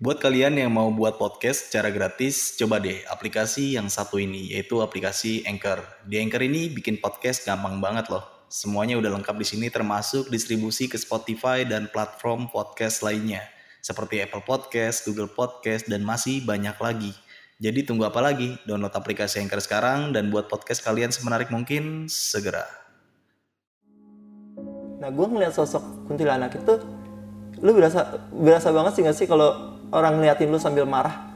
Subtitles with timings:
[0.00, 4.80] Buat kalian yang mau buat podcast secara gratis, coba deh aplikasi yang satu ini, yaitu
[4.80, 5.84] aplikasi Anchor.
[6.08, 8.24] Di Anchor ini bikin podcast gampang banget loh.
[8.48, 13.44] Semuanya udah lengkap di sini termasuk distribusi ke Spotify dan platform podcast lainnya.
[13.84, 17.12] Seperti Apple Podcast, Google Podcast, dan masih banyak lagi.
[17.60, 18.56] Jadi tunggu apa lagi?
[18.64, 22.64] Download aplikasi Anchor sekarang dan buat podcast kalian semenarik mungkin segera.
[24.96, 26.80] Nah, gue ngeliat sosok kuntilanak itu,
[27.60, 31.30] lu berasa berasa banget sih gak sih kalau orang ngeliatin lu sambil marah?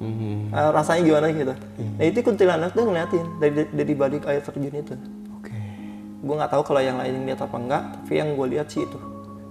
[0.00, 0.48] Hmm.
[0.48, 1.54] Eh, rasanya gimana gitu?
[2.00, 4.94] Nah itu kuntilanak tuh ngeliatin dari dari balik air terjun itu.
[5.36, 5.54] Oke.
[6.24, 8.98] Gue nggak tahu kalau yang lain lihat apa enggak, tapi yang gue lihat sih itu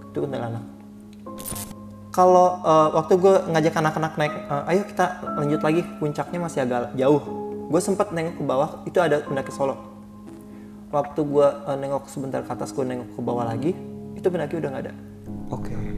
[0.10, 0.64] itu kuntilanak.
[2.10, 5.06] Kalau eh, waktu gue ngajak anak-anak naik, eh, ayo kita
[5.38, 7.22] lanjut lagi, puncaknya masih agak jauh.
[7.70, 9.78] Gue sempat nengok ke bawah, itu ada pendaki Solo.
[10.90, 13.78] Waktu gue eh, nengok sebentar ke atas, gue nengok ke bawah lagi,
[14.18, 14.94] itu pendaki udah nggak ada.
[15.54, 15.72] Oke.
[15.78, 15.89] Oke.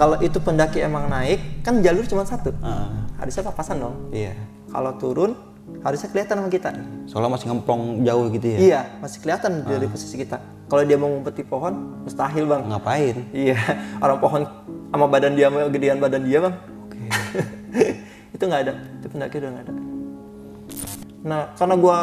[0.00, 2.56] Kalau itu pendaki emang naik, kan jalur cuma satu.
[2.64, 4.08] Ah, Harusnya papasan dong.
[4.16, 4.32] iya.
[4.72, 5.36] Kalau turun,
[5.84, 6.70] harusnya kelihatan sama kita.
[7.04, 8.58] Soalnya masih ngemplong jauh gitu ya.
[8.58, 10.40] Iya, masih kelihatan dari posisi kita.
[10.72, 12.62] Kalau dia mau ngumpet di pohon, mustahil bang.
[12.64, 13.16] Ngapain?
[13.34, 13.60] Iya,
[14.00, 14.42] orang pohon
[14.88, 16.54] sama badan dia sama gedean badan dia bang.
[16.86, 16.98] Oke.
[18.40, 19.74] itu nggak ada, itu pendaki udah nggak ada.
[21.20, 21.98] Nah, karena gua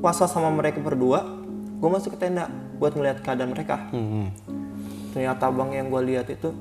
[0.00, 1.28] was-was sama mereka berdua,
[1.76, 2.48] gua masuk ke tenda
[2.80, 3.76] buat ngeliat keadaan mereka.
[3.92, 4.32] Hmm.
[5.10, 6.54] ternyata bang yang gue lihat itu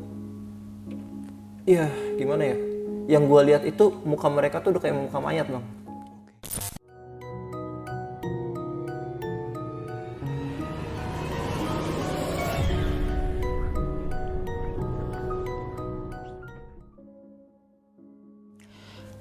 [1.69, 1.85] iya
[2.17, 2.57] gimana ya
[3.05, 5.65] yang gue lihat itu muka mereka tuh udah kayak muka mayat bang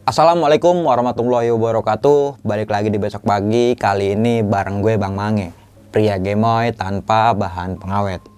[0.08, 2.40] Assalamualaikum warahmatullahi wabarakatuh.
[2.40, 3.76] Balik lagi di besok pagi.
[3.76, 5.52] Kali ini bareng gue Bang Mange,
[5.92, 8.37] pria gemoy tanpa bahan pengawet.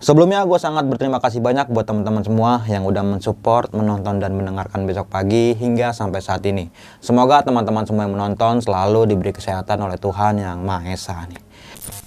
[0.00, 4.88] Sebelumnya gue sangat berterima kasih banyak buat teman-teman semua yang udah mensupport, menonton dan mendengarkan
[4.88, 6.72] besok pagi hingga sampai saat ini.
[7.04, 11.36] Semoga teman-teman semua yang menonton selalu diberi kesehatan oleh Tuhan yang Maha Esa nih.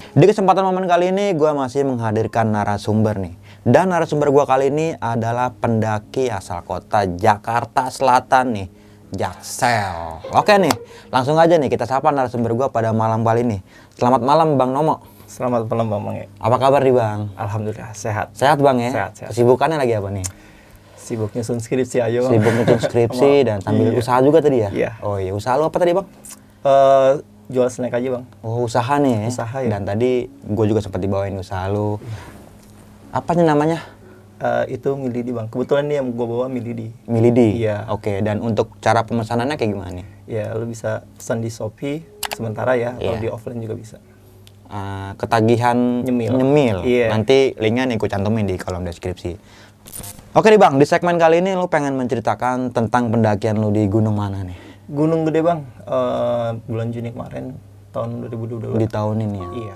[0.09, 3.37] Di kesempatan momen kali ini gue masih menghadirkan narasumber nih.
[3.61, 8.67] Dan narasumber gue kali ini adalah pendaki asal kota Jakarta Selatan nih.
[9.13, 10.33] Jaksel.
[10.33, 10.73] Oke nih,
[11.13, 13.61] langsung aja nih kita sapa narasumber gue pada malam kali ini.
[13.93, 15.12] Selamat malam Bang Nomo.
[15.25, 17.19] Selamat malam bang Mange Apa kabar nih Bang?
[17.35, 18.91] alhamdulillah sehat Sehat Bang ya?
[18.91, 19.29] Sehat, sehat.
[19.31, 20.25] Kesibukannya lagi apa nih?
[20.95, 23.99] sibuk nyusun skripsi ayo Sibuk nyusun skripsi dan sambil Iya.
[23.99, 24.69] usaha juga tadi ya?
[24.71, 24.91] Iya.
[25.01, 26.07] Oh iya, usaha lu apa tadi Bang?
[26.63, 27.11] Eh,
[27.45, 29.27] jual snack aja bang Oh usaha nih ya?
[29.27, 29.69] Usaha, ya.
[29.69, 31.99] Dan tadi gue juga sempat dibawain usaha lu.
[33.11, 33.83] Apa nih namanya?
[34.39, 37.59] Eh, itu milidi bang kebetulan nih yang gue bawa milidi Milidi.
[37.59, 37.83] Iya.
[37.89, 40.07] Oke, dan untuk cara pemesanannya kayak gimana nih?
[40.23, 41.99] ya lu bisa pesan di shopee
[42.31, 43.11] sementara ya Iya.
[43.11, 43.97] atau di offline juga bisa
[44.73, 46.33] Eh, ketagihan Nyemil.
[46.33, 46.77] nyemil.
[46.81, 47.13] Iya.
[47.13, 49.37] Nanti linknya nih gue cantumin di kolom deskripsi.
[50.33, 54.17] Oke nih bang, di segmen kali ini lu pengen menceritakan tentang pendakian lu di gunung
[54.17, 54.57] mana nih?
[54.89, 57.53] Gunung Gede bang, Eh, bulan Juni kemarin
[57.93, 58.81] tahun 2022.
[58.81, 59.49] Di tahun ini ya?
[59.53, 59.75] Iya.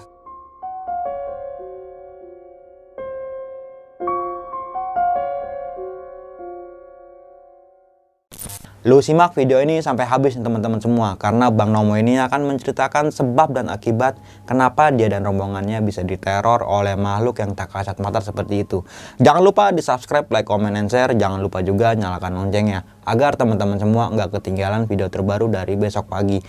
[8.88, 13.52] Lu simak video ini sampai habis teman-teman semua karena Bang Nomo ini akan menceritakan sebab
[13.52, 14.16] dan akibat
[14.48, 18.88] kenapa dia dan rombongannya bisa diteror oleh makhluk yang tak kasat mata seperti itu.
[19.20, 21.12] Jangan lupa di subscribe, like, comment, and share.
[21.12, 26.40] Jangan lupa juga nyalakan loncengnya agar teman-teman semua nggak ketinggalan video terbaru dari besok pagi.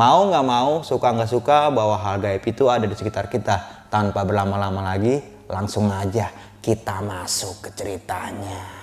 [0.00, 3.84] Mau nggak mau, suka nggak suka bahwa hal gaib itu ada di sekitar kita.
[3.92, 6.32] Tanpa berlama-lama lagi, langsung aja
[6.64, 8.75] kita masuk ke ceritanya.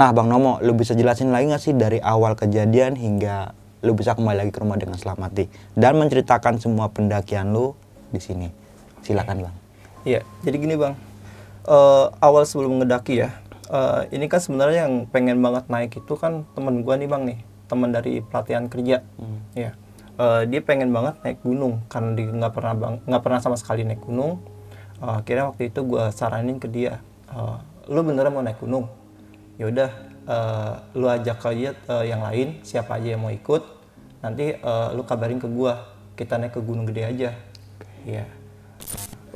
[0.00, 3.52] Nah, Bang Nomo, lu bisa jelasin lagi nggak sih dari awal kejadian hingga
[3.84, 7.76] lu bisa kembali lagi ke rumah dengan selamat nih dan menceritakan semua pendakian lu
[8.08, 8.48] di sini.
[9.04, 9.56] Silakan, Bang.
[10.08, 10.96] Iya, jadi gini bang,
[11.68, 13.36] Eh, awal sebelum ngedaki ya,
[13.68, 17.38] eh, ini kan sebenarnya yang pengen banget naik itu kan temen gua nih bang nih,
[17.68, 19.04] teman dari pelatihan kerja.
[19.52, 19.76] Ya
[20.16, 23.84] Eh, dia pengen banget naik gunung karena dia nggak pernah bang nggak pernah sama sekali
[23.84, 24.40] naik gunung.
[25.04, 27.56] Eh, akhirnya waktu itu gue saranin ke dia eh,
[27.92, 28.88] lu beneran mau naik gunung
[29.60, 29.92] yaudah
[30.24, 33.60] eh, lu ajak aja eh, yang lain siapa aja yang mau ikut
[34.24, 36.00] nanti eh, lu kabarin ke gua.
[36.16, 37.30] Kita naik ke gunung gede aja.
[38.04, 38.24] Iya.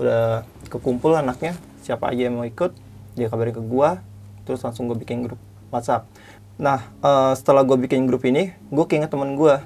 [0.00, 2.72] Udah kekumpul anaknya siapa aja yang mau ikut
[3.14, 4.00] dia kabarin ke gua
[4.44, 6.08] terus langsung gue bikin grup WhatsApp.
[6.56, 9.60] Nah eh, setelah gue bikin grup ini gue keinget temen gua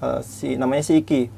[0.00, 1.28] eh, si namanya si Iki.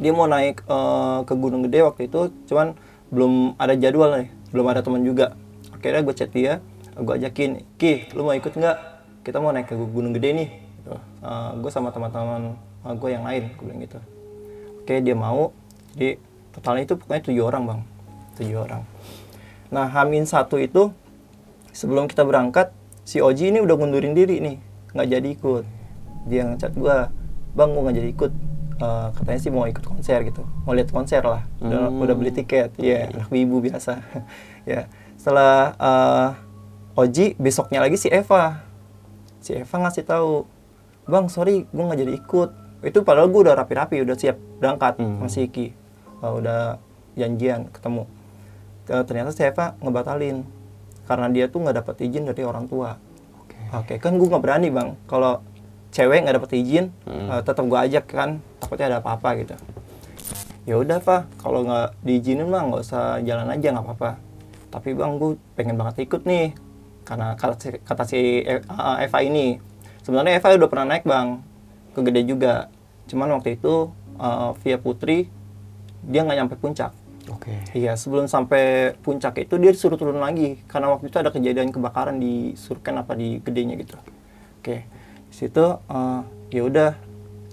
[0.00, 2.74] Dia mau naik eh, ke Gunung Gede waktu itu cuman
[3.10, 5.34] belum ada jadwal nih belum ada teman juga.
[5.74, 6.58] Akhirnya gue chat dia
[6.96, 8.76] gue ajakin Ki lu mau ikut nggak?
[9.22, 10.50] Kita mau naik ke Gunung Gede nih.
[10.80, 10.96] Gitu.
[11.60, 13.98] gue sama teman-teman gue yang lain gue bilang gitu.
[14.80, 15.52] Oke dia mau.
[15.94, 16.16] Jadi
[16.50, 17.80] totalnya itu pokoknya tujuh orang bang.
[18.40, 18.82] Tujuh orang.
[19.70, 20.90] Nah Hamin satu itu
[21.70, 22.74] sebelum kita berangkat
[23.06, 24.56] si Oji ini udah ngundurin diri nih.
[24.96, 25.64] Nggak jadi ikut.
[26.26, 27.12] Dia ngechat gua
[27.54, 28.32] bang gua nggak jadi ikut?
[28.80, 30.40] Eh, katanya sih mau ikut konser gitu.
[30.64, 31.44] Mau lihat konser lah.
[31.60, 32.72] Udah, udah beli tiket.
[32.80, 34.00] Ya anak ibu biasa.
[34.68, 34.92] Ya.
[35.16, 36.28] Setelah eh,
[37.00, 38.60] Oji besoknya lagi si Eva.
[39.40, 40.44] Si Eva ngasih tahu
[41.08, 42.50] bang sorry gua nggak jadi ikut.
[42.84, 45.72] Itu padahal gua udah rapi-rapi udah siap berangkat masih Iki.
[46.20, 46.76] Eh, udah
[47.16, 48.04] janjian ketemu.
[48.92, 50.44] Eh, ternyata si Eva ngebatalin
[51.08, 53.00] karena dia tuh nggak dapat izin dari orang tua.
[53.72, 53.96] Oke.
[53.96, 54.92] Kan gue nggak berani bang.
[55.08, 55.40] Kalau
[55.96, 58.44] cewek nggak dapat izin eh, tetap gue ajak kan?
[58.60, 59.56] Takutnya ada apa-apa gitu.
[60.68, 64.20] Ya udah pak kalau nggak diizinin mah nggak usah jalan aja nggak apa-apa.
[64.68, 66.52] Tapi bang gue pengen banget ikut nih
[67.04, 68.64] karena kata si, kata si E-
[69.04, 69.58] Eva ini
[70.04, 71.40] sebenarnya Eva udah pernah naik bang
[71.96, 72.54] ke gede juga
[73.10, 75.26] cuman waktu itu eh, via Putri
[76.06, 76.92] dia nggak nyampe puncak
[77.30, 77.52] Oke.
[77.78, 82.18] Iya, sebelum sampai puncak itu dia disuruh turun lagi karena waktu itu ada kejadian kebakaran
[82.18, 83.94] di Surken apa di gedenya gitu.
[84.58, 84.82] Oke,
[85.30, 86.20] di situ eh,
[86.50, 86.90] ya udah,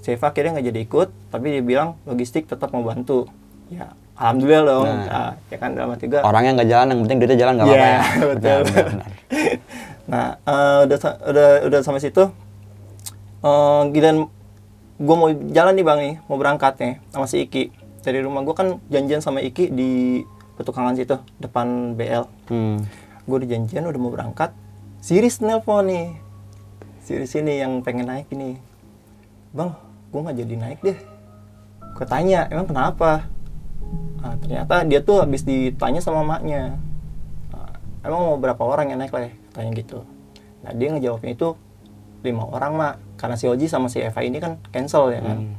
[0.02, 3.28] Seva akhirnya nggak jadi ikut, tapi dia bilang logistik tetap mau bantu.
[3.68, 4.86] Ya, alhamdulillah dong.
[4.86, 5.06] Nah.
[5.08, 6.20] Nah, ya kan dalam arti juga.
[6.26, 8.02] Orangnya nggak jalan, yang penting duitnya jalan nggak apa-apa Iya, ya.
[8.34, 8.60] betul.
[8.66, 9.10] Benar, benar.
[10.08, 10.98] Nah, eh, udah
[11.28, 12.24] udah udah sampai situ.
[13.44, 14.32] Eh giliran
[14.98, 17.64] gue mau jalan nih bang nih, mau berangkat nih sama si Iki.
[18.08, 20.24] Dari rumah gue kan janjian sama Iki di
[20.56, 22.24] petukangan situ depan BL.
[22.48, 22.88] Hmm.
[23.28, 24.56] Gue udah janjian udah mau berangkat.
[25.04, 26.08] Siris nelpon nih.
[27.04, 28.56] Siris ini yang pengen naik ini.
[29.52, 29.76] Bang,
[30.08, 30.98] gue nggak jadi naik deh.
[32.00, 33.28] Gue tanya, emang kenapa?
[34.18, 36.76] Nah, ternyata dia tuh habis ditanya sama maknya.
[37.50, 39.32] "Ah, emang mau berapa orang yang naik lah?
[39.52, 40.04] Tanya gitu.
[40.60, 41.50] Nah dia ngejawabnya itu
[42.22, 42.94] lima orang mak.
[43.16, 45.38] Karena si Oji sama si Eva ini kan cancel ya kan.
[45.40, 45.56] Hmm.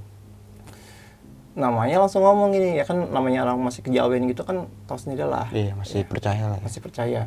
[1.54, 5.50] Namanya langsung ngomong gini ya kan namanya orang masih kejawen gitu kan tau sendiri lah
[5.50, 6.54] Iya, masih percaya lah.
[6.54, 6.62] ya.
[6.62, 7.20] masih percaya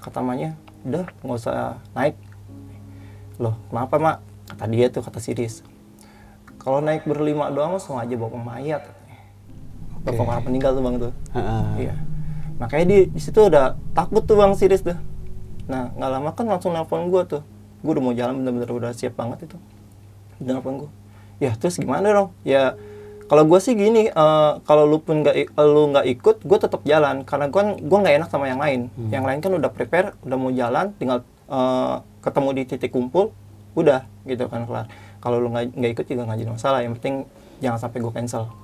[0.00, 2.16] kata mamanya udah nggak usah naik
[3.36, 4.16] loh kenapa mak
[4.48, 5.64] kata dia tuh kata Siris
[6.56, 8.36] kalau naik berlima doang mah sama aja bawa
[10.04, 11.12] mayat bapak orang meninggal tuh bang tuh.
[11.32, 11.64] Heeh.
[11.88, 11.94] iya.
[12.60, 14.96] Makanya di di situ udah takut tuh bang Siris tuh.
[15.66, 17.42] Nah nggak lama kan langsung nelpon gue tuh.
[17.80, 19.56] Gue udah mau jalan bener-bener udah siap banget itu.
[20.44, 20.90] Udah nelpon gue
[21.42, 22.28] ya terus gimana dong?
[22.46, 22.78] Ya
[23.24, 27.24] kalau gue sih gini eh, kalau lu pun nggak lu nggak ikut gue tetap jalan.
[27.24, 28.92] Karena gue gue nggak enak sama yang lain.
[29.08, 33.32] Yang lain kan udah prepare udah mau jalan tinggal eh, ketemu di titik kumpul
[33.74, 34.86] udah gitu kan kelar.
[35.18, 36.78] Kalau lu nggak ikut juga nggak jadi masalah.
[36.84, 37.16] Yang penting
[37.64, 38.63] jangan sampai gue cancel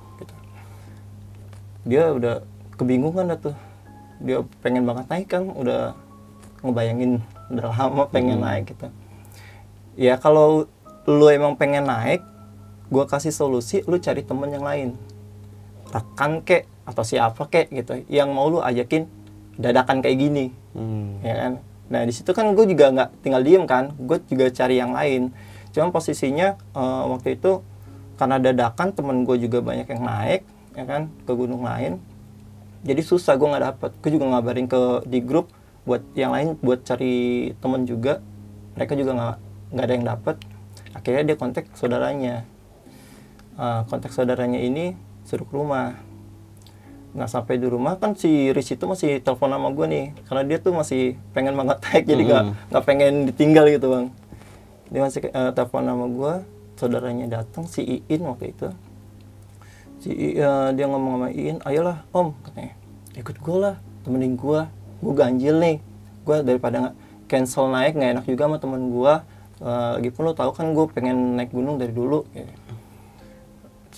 [1.85, 2.45] dia udah
[2.77, 3.55] kebingungan dah tuh.
[4.21, 5.97] Dia pengen banget naik kan udah
[6.61, 8.87] ngebayangin udah lama pengen naik gitu.
[9.97, 10.69] Ya kalau
[11.09, 12.21] lu emang pengen naik
[12.93, 14.93] gua kasih solusi lu cari temen yang lain.
[15.89, 18.05] Rekan kek atau siapa kek gitu.
[18.07, 19.09] Yang mau lu ajakin
[19.57, 20.45] dadakan kayak gini.
[20.71, 21.19] Hmm.
[21.19, 21.53] ya kan?
[21.91, 23.91] Nah di situ kan gue juga nggak tinggal diem kan.
[23.99, 25.35] Gue juga cari yang lain.
[25.75, 27.59] Cuma posisinya eh, waktu itu
[28.15, 30.41] karena dadakan temen gue juga banyak yang naik
[30.75, 31.99] ya kan ke gunung lain.
[32.81, 33.91] Jadi susah gue nggak dapet.
[34.01, 35.53] Gue juga ngabarin ke di grup
[35.85, 38.21] buat yang lain buat cari temen juga.
[38.77, 39.35] Mereka juga nggak
[39.75, 40.35] nggak ada yang dapet.
[40.97, 42.43] Akhirnya dia kontak saudaranya.
[43.59, 44.97] Eh, kontak saudaranya ini
[45.27, 45.93] suruh ke rumah.
[47.11, 50.05] Nah sampai di rumah kan si Riz itu masih telepon sama gue nih.
[50.25, 54.05] Karena dia tuh masih pengen banget naik jadi nggak nggak pengen ditinggal gitu bang.
[54.89, 56.33] Dia masih eh, telepon sama gue,
[56.81, 58.67] saudaranya datang si Iin waktu itu.
[60.01, 62.73] Si eh, dia ngomong sama Iin, ayolah om katanya.
[63.13, 64.65] Ikut gue lah temenin gue,
[65.05, 65.77] gue ganjil nih,
[66.25, 66.95] gue daripada nggak
[67.29, 69.13] cancel naik nggak enak juga sama temen gue.
[69.61, 72.25] Eh, lagi pun lo tau kan gue pengen naik gunung dari dulu.
[72.33, 72.81] Gitu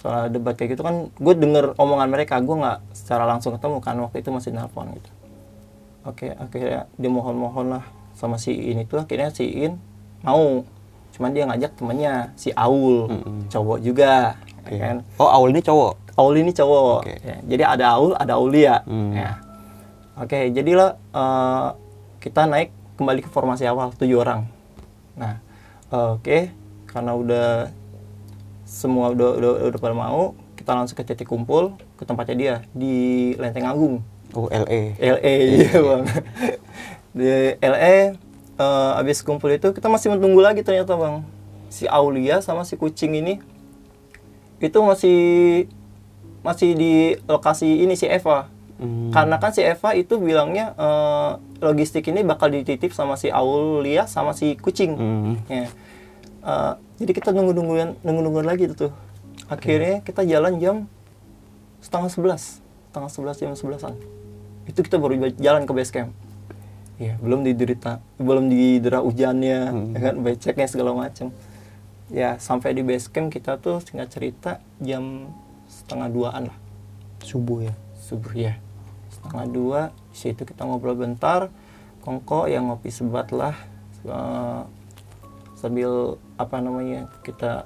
[0.03, 2.35] soal debat kayak gitu kan gue denger omongan mereka.
[2.43, 5.11] Gue nggak secara langsung ketemu kan waktu itu masih nelpon gitu.
[6.03, 8.99] Oke akhirnya dia mohon-mohon lah sama si In itu.
[8.99, 9.79] Akhirnya si In
[10.19, 10.67] mau
[11.15, 13.07] cuman dia ngajak temennya si Aul
[13.47, 14.35] cowok juga
[14.69, 14.97] ya kan?
[15.19, 15.93] Oh, Aul ini cowok.
[16.15, 17.01] Aul ini cowok.
[17.03, 17.15] Oke.
[17.25, 18.85] Ya, jadi ada Aul ada Aulia.
[18.85, 19.11] Hmm.
[19.11, 19.41] ya.
[20.13, 21.67] Oke jadilah eh,
[22.21, 22.69] kita naik
[23.01, 24.45] kembali ke formasi awal tujuh orang.
[25.17, 25.41] Nah
[25.89, 26.37] eh, oke
[26.85, 27.49] karena udah
[28.63, 33.33] semua udah, udah udah pada mau kita langsung ke titik kumpul ke tempatnya dia di
[33.41, 33.95] Lenteng Agung.
[34.33, 34.97] Oh, LE.
[34.97, 36.03] LA iya bang.
[37.13, 37.25] Di
[37.61, 41.25] LA eh, abis kumpul itu kita masih menunggu lagi ternyata bang.
[41.73, 43.41] Si Aulia sama si kucing ini
[44.63, 45.19] itu masih
[46.39, 46.93] masih di
[47.27, 48.47] lokasi ini si Eva.
[48.73, 49.13] Hmm.
[49.13, 54.33] karena kan si Eva itu bilangnya eh, logistik ini bakal dititip sama si Aulia sama
[54.33, 54.97] si kucing.
[54.97, 55.33] Hmm.
[55.47, 55.69] Ya.
[56.43, 58.93] Eh, jadi kita nunggu nungguan nunggu nungguan lagi itu tuh.
[59.47, 60.75] Akhirnya kita jalan jam
[61.79, 63.93] setengah sebelas setengah sebelas jam sebelasan.
[64.67, 66.11] Itu kita baru jalan ke base camp.
[66.97, 69.59] Ya belum diderita belum didera hujannya
[69.95, 70.15] ya kan?
[70.25, 71.29] Beceknya segala macam
[72.11, 74.51] ya sampai di base camp kita tuh singkat cerita
[74.83, 75.31] jam
[75.69, 76.57] setengah duaan lah.
[77.23, 77.73] Subuh ya.
[78.03, 78.53] subuh ya.
[79.07, 79.81] Setengah dua
[80.11, 81.47] di situ kita ngobrol bentar.
[82.03, 83.55] Kongko yang ngopi sebat lah
[84.03, 84.61] Eh,
[85.55, 87.63] sambil apa namanya kita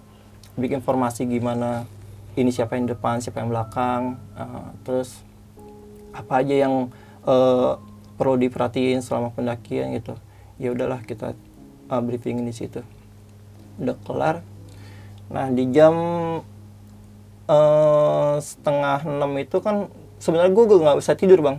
[0.53, 1.89] bikin informasi gimana
[2.37, 5.25] ini siapa yang depan siapa yang belakang Eh, terus
[6.13, 6.93] apa aja yang
[7.25, 7.73] eh,
[8.21, 10.13] perlu diperhatiin selama pendakian gitu.
[10.61, 11.33] Ya udahlah kita
[11.89, 12.85] eh, briefing di situ
[13.77, 14.35] udah kelar.
[15.31, 15.95] Nah di jam
[17.47, 21.57] eh, setengah enam itu kan sebenarnya gue nggak bisa tidur bang.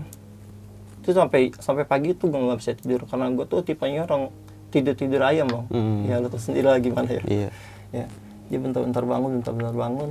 [1.03, 4.29] Itu sampai sampai pagi tuh gue nggak bisa tidur karena gue tuh tipenya orang
[4.69, 5.65] tidur tidur ayam bang.
[5.73, 6.01] Hmm.
[6.05, 7.23] ya lo tau sendiri lah gimana ya.
[7.25, 7.51] Iya.
[7.95, 8.07] ya
[8.49, 10.11] dia bentar-bentar bangun bentar-bentar bangun.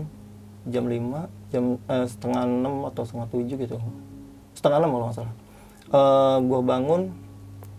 [0.68, 3.78] Jam 5 jam eh, setengah enam atau setengah tujuh gitu.
[4.52, 5.36] Setengah enam kalau nggak salah.
[5.88, 7.02] Eh gue bangun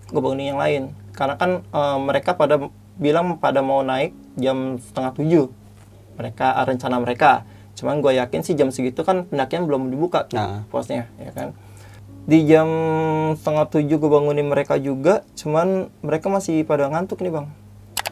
[0.09, 0.83] gue bangunin yang lain.
[1.13, 2.57] Karena kan eh, mereka pada
[2.99, 5.47] bilang pada mau naik jam setengah tujuh.
[6.19, 7.47] Mereka ah, rencana mereka.
[7.79, 10.67] Cuman gue yakin sih jam segitu kan pendakian belum dibuka tuh Nah.
[10.67, 11.55] posnya ya kan?
[12.27, 12.67] Di jam
[13.39, 17.47] setengah tujuh gue bangunin mereka juga cuman mereka masih pada ngantuk nih bang.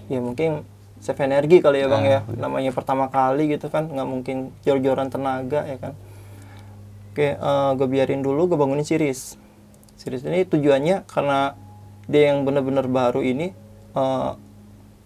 [0.07, 0.62] Ya mungkin
[1.02, 2.21] save energi kali ya bang Ah, ya.
[2.38, 5.93] namanya pertama kali gitu kan nggak mungkin jor-joran tenaga ya kan?
[7.11, 7.35] Oke
[7.76, 9.35] gue biarin dulu gue bangunin siris
[9.99, 11.57] siris ini tujuannya karena
[12.07, 13.50] dia yang bener-bener baru ini
[13.93, 14.31] eh,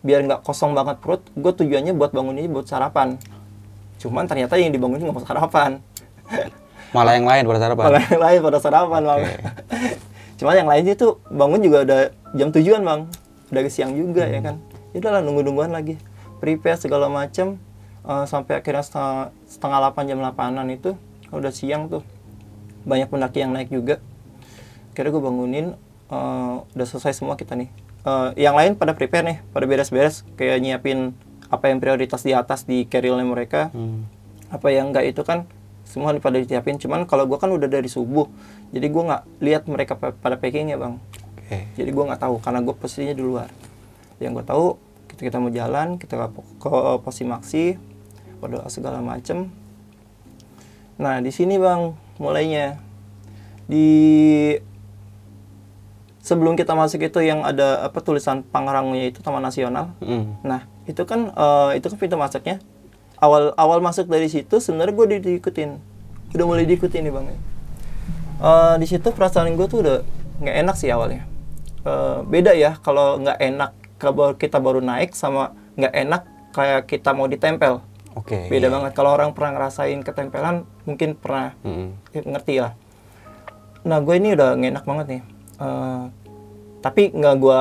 [0.00, 3.20] biar nggak kosong banget perut gue tujuannya buat bangun ini buat sarapan
[4.00, 5.80] cuman ternyata yang dibangunin nggak mau sarapan
[6.90, 7.84] Malah yang lain pada sarapan.
[7.86, 9.20] Malah yang lain pada sarapan bang.
[10.42, 12.00] Cuman yang lain itu bangun juga udah
[12.34, 13.00] jam tujuan bang,
[13.54, 14.58] udah siang juga ya kan.
[14.90, 15.94] Ya udahlah nunggu nungguan lagi,
[16.42, 17.62] prepare segala macam
[18.02, 20.90] eh, sampai akhirnya setengah, setengah 8 jam 8an itu
[21.30, 22.02] udah siang tuh
[22.82, 24.02] banyak pendaki yang naik juga.
[24.90, 25.66] Akhirnya gue bangunin,
[26.10, 27.70] eh, udah selesai semua kita nih.
[28.00, 31.12] Eh, yang lain pada prepare nih, pada beres-beres kayak nyiapin
[31.52, 33.68] apa yang prioritas di atas di carry-nya mereka.
[33.76, 34.08] Hmm.
[34.50, 35.46] apa yang enggak itu kan
[35.86, 36.74] semua pada disiapin.
[36.74, 38.26] Cuman kalau gua kan udah dari subuh
[38.74, 40.98] jadi gua nggak lihat mereka pa- pada packing ya bang.
[41.38, 41.70] Oke.
[41.78, 43.46] jadi gua nggak tahu karena gua posisinya di luar.
[44.18, 44.66] Yang gua tahu
[45.06, 47.64] kita kita mau jalan kita ke, ke posisi maksi
[48.42, 49.54] berdoa segala macem.
[50.98, 52.74] Nah di sini bang mulainya.
[53.70, 53.86] Di
[56.30, 60.38] sebelum kita masuk itu yang ada apa tulisan Pangrangonya itu Taman Nasional Hmm.
[60.46, 62.62] Nah, itu kan eh, itu kan pintu masuknya.
[63.18, 65.70] Awal awal masuk dari situ sebenarnya gue di, diikutin.
[66.38, 67.26] Udah mulai diikutin nih, Bang.
[67.34, 69.98] Eh, di situ perasaan gue tuh udah
[70.38, 71.26] nggak enak sih awalnya.
[71.82, 76.22] Eh, beda ya kalau nggak enak kalau kita baru naik sama nggak enak
[76.54, 77.82] kayak kita mau ditempel.
[78.14, 78.46] Oke.
[78.46, 78.72] Beda iya.
[78.72, 78.92] banget.
[78.94, 81.98] Kalau orang pernah ngerasain ketempelan mungkin pernah Hmm.
[82.14, 82.72] ya, ngerti lah.
[83.82, 85.22] Nah, gue ini udah nggak enak banget nih.
[85.60, 86.02] Eh,
[86.80, 87.60] tapi nggak gue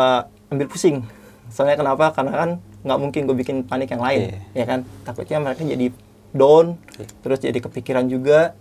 [0.50, 1.04] ambil pusing.
[1.52, 2.12] Soalnya kenapa?
[2.12, 2.50] Karena kan
[2.80, 4.88] nggak mungkin gue bikin panik yang lain, ya kan?
[5.04, 5.92] Takutnya mereka jadi
[6.32, 6.78] down,
[7.20, 8.56] terus jadi kepikiran juga.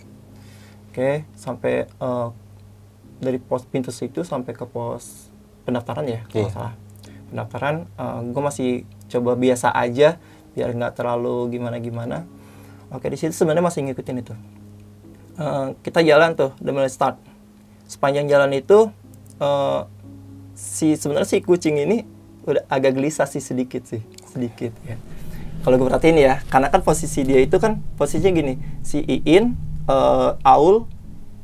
[0.91, 2.29] Oke, sampai eh,
[3.19, 5.31] dari pos pintu situ sampai ke pos
[5.63, 6.43] pendaftaran ya, kalau Iya.
[6.43, 6.75] nggak salah.
[7.29, 7.75] Pendaftaran,
[8.33, 8.71] gue masih
[9.13, 10.17] coba biasa aja,
[10.57, 12.25] biar nggak terlalu gimana-gimana.
[12.89, 14.33] Oke, di situ sebenarnya masih ngikutin itu.
[15.37, 17.21] Eh, kita jalan tuh, udah mulai start.
[17.85, 18.89] Sepanjang jalan itu,
[19.39, 19.81] eh,
[20.59, 22.03] si sebenarnya si kucing ini
[22.43, 24.99] udah agak gelisah sih sedikit sih, sedikit ya.
[25.63, 29.55] Kalau gue perhatiin ya, karena kan posisi dia itu kan posisinya gini, si Iin,
[29.87, 30.87] eh, Aul,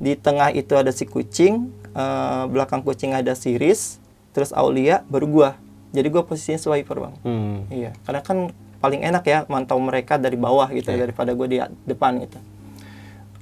[0.02, 4.02] di tengah itu ada si kucing, eh, belakang kucing ada si Riz,
[4.34, 5.50] terus Aulia, baru gua.
[5.94, 7.14] Jadi gua posisinya swiper bang.
[7.22, 7.58] Hmm.
[7.70, 8.38] Iya, karena kan
[8.82, 11.02] paling enak ya mantau mereka dari bawah gitu ya, Iya.
[11.08, 12.38] daripada gue di depan gitu.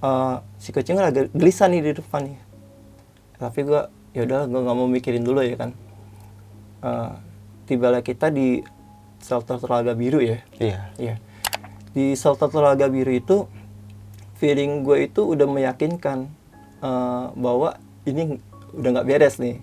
[0.03, 2.39] Eh, si kucing agak gelisah nih di depan nih.
[3.39, 5.71] Tapi gue, yaudah gue nggak mau mikirin dulu ya kan.
[6.83, 7.13] Eh,
[7.71, 8.61] tibalah kita di
[9.23, 10.81] shelter telaga biru ya Iya.
[10.99, 11.15] Iya.
[11.95, 13.47] Di shelter telaga biru itu
[14.37, 16.29] feeling gue itu udah meyakinkan
[16.83, 18.43] eh, bahwa ini
[18.77, 19.63] udah nggak beres nih.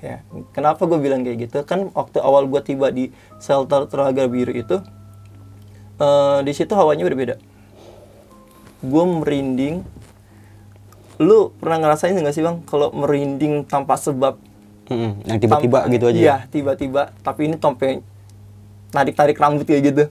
[0.00, 0.24] Ya.
[0.56, 1.58] Kenapa gue bilang kayak gitu?
[1.64, 4.78] Kan waktu awal gue tiba di shelter telaga biru itu
[5.98, 7.34] eh, di situ hawanya berbeda.
[8.80, 9.99] Gue merinding.
[11.20, 14.40] Lu pernah ngerasain nggak sih bang kalau merinding tanpa sebab
[14.90, 16.18] Mm-mm, Yang tiba-tiba Tanpa- gitu aja.
[16.18, 17.02] Iya, tiba-tiba.
[17.22, 18.02] Tapi ini sampai
[18.90, 20.04] tarik-tarik rambut kayak gitu.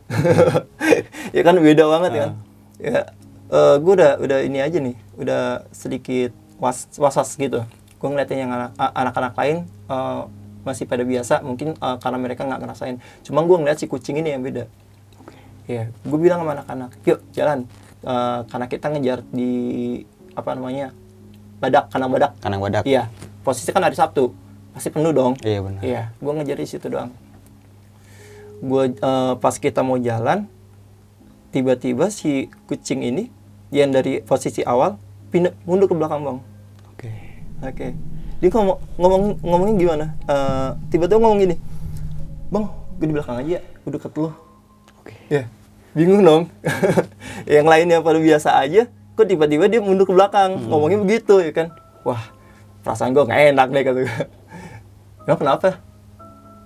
[1.36, 2.30] ya kan beda banget kan.
[2.80, 3.12] Ya,
[3.76, 6.32] gue udah udah ini aja nih, udah sedikit
[6.64, 7.60] was was gitu.
[8.00, 10.22] Gue ngeliatin yang anak-anak lain eh,
[10.64, 13.04] masih pada biasa, mungkin eh, karena mereka nggak ngerasain.
[13.28, 14.64] Cuma gue ngeliat si kucing ini yang beda.
[15.68, 17.68] Iya, gue bilang sama anak-anak, yuk jalan.
[18.00, 19.52] Eh, karena kita ngejar di
[20.40, 20.96] apa namanya
[21.60, 22.32] badak, kandang badak.
[22.40, 22.84] Kandang badak.
[22.88, 23.12] Iya,
[23.44, 24.32] posisi kan hari Sabtu,
[24.72, 25.36] pasti penuh dong.
[25.44, 25.82] Iya, benar.
[25.84, 27.12] Iya, gue ngejar di situ doang.
[28.64, 30.48] Gue eh, pas kita mau jalan,
[31.52, 33.28] tiba-tiba si kucing ini
[33.70, 34.98] yang dari posisi awal
[35.30, 36.40] pindah mundur ke belakang bang.
[36.96, 37.12] Oke.
[37.62, 37.88] Oke.
[38.40, 40.06] Dia ngomong ngomong ngomongnya gimana?
[40.26, 41.56] Eh, tiba-tiba ngomong gini,
[42.50, 42.66] bang,
[42.98, 44.32] gue di belakang aja, gue deket lu.
[45.04, 45.16] Oke.
[45.28, 45.44] Ya,
[45.92, 46.44] bingung dong.
[47.60, 48.88] yang lainnya pada biasa aja,
[49.20, 51.68] kok tiba-tiba dia mundur ke belakang, ngomongnya begitu ya kan?
[52.08, 52.32] Wah,
[52.88, 54.16] perasaan gue nggak enak deh kata gue.
[55.28, 55.84] Emang kenapa?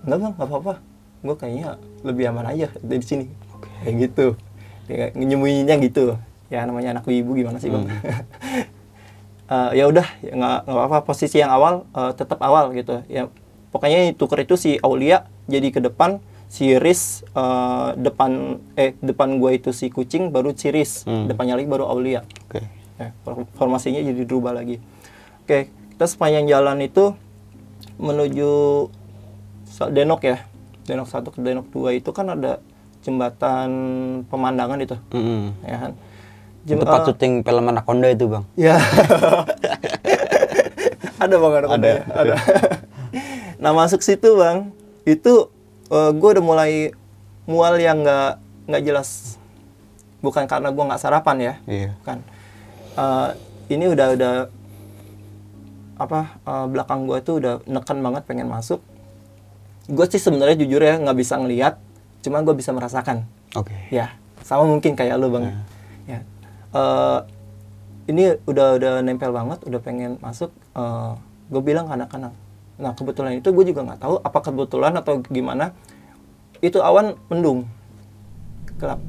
[0.06, 0.74] Enggak bang, nggak apa-apa.
[1.26, 3.26] Gue kayaknya lebih aman aja dari sini.
[3.82, 4.26] Kayak gitu.
[4.86, 6.14] Ya, nyembunyinya gitu.
[6.54, 7.90] Ya namanya anak ibu gimana sih bang?
[9.44, 11.04] Eh, ya udah, ya nggak nggak apa-apa.
[11.04, 13.04] Posisi yang awal eh, tetap awal gitu.
[13.12, 13.28] Ya
[13.76, 18.32] pokoknya tuker itu si Aulia jadi ke depan, si Riz eh, depan
[18.76, 21.26] eh depan gua itu si kucing, baru si Riz, Hmm.
[21.26, 22.22] depannya lagi baru Aulia.
[22.46, 22.62] Oke.
[22.94, 24.78] Ya, for- formasinya jadi dirubah lagi.
[25.42, 27.18] Oke, kita sepanjang jalan itu
[27.96, 28.52] menuju
[29.84, 30.38] Denok ya.
[30.84, 32.62] Denok 1 ke Denok 2 itu kan ada
[33.02, 33.70] jembatan
[34.24, 35.58] pemandangan itu, Mm-mm.
[35.64, 35.92] ya kan.
[36.64, 38.46] Jem- Tempat eh, syuting film Anaconda itu, Bang.
[38.54, 38.78] Ya.
[41.18, 41.74] ada bang ada Ada.
[41.74, 41.94] ada.
[42.22, 42.36] ada.
[43.58, 44.70] nah masuk situ bang,
[45.04, 45.50] itu
[46.12, 46.89] gue udah mulai
[47.45, 48.32] mual yang nggak
[48.65, 49.38] nggak jelas.
[50.23, 51.91] Bukan karena gue nggak sarapan ya, Iya.
[52.01, 52.23] kan.
[52.95, 53.29] Eh,
[53.69, 54.34] ini udah udah
[55.93, 58.79] apa eh, belakang gue tuh udah neken banget pengen masuk.
[59.86, 61.75] Gue sih sebenarnya jujur ya nggak bisa ngelihat,
[62.23, 63.27] cuma gue bisa merasakan.
[63.53, 63.75] Oke.
[63.91, 65.51] Ya, sama mungkin kayak lo bang.
[66.08, 66.19] Ya,
[66.73, 67.19] Eh,
[68.10, 70.49] ini udah udah nempel banget, udah pengen masuk.
[71.43, 72.34] gue bilang ke anak-anak.
[72.80, 75.74] Nah kebetulan itu gue juga nggak tahu apa kebetulan atau gimana.
[76.64, 77.68] Itu awan mendung,
[78.80, 79.02] gelap.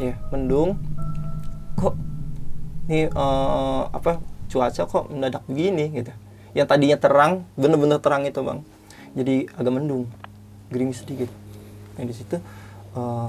[0.00, 0.80] Ya, mendung.
[1.76, 1.94] Kok
[2.88, 4.18] nih eh, apa
[4.48, 6.12] cuaca kok mendadak begini gitu.
[6.52, 8.60] Yang tadinya terang, bener-bener terang itu bang.
[9.12, 10.08] Jadi agak mendung,
[10.72, 11.28] gerimis sedikit.
[11.96, 12.40] Nah di situ
[12.96, 13.28] eh,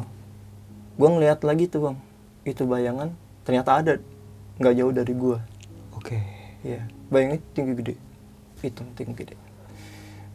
[0.94, 1.98] gue ngeliat lagi tuh bang
[2.46, 3.10] itu bayangan
[3.42, 3.94] ternyata ada
[4.62, 5.38] nggak jauh dari gue
[5.98, 6.20] Oke.
[6.62, 7.94] ya bayangnya tinggi gede
[8.62, 9.36] hitam tinggi gede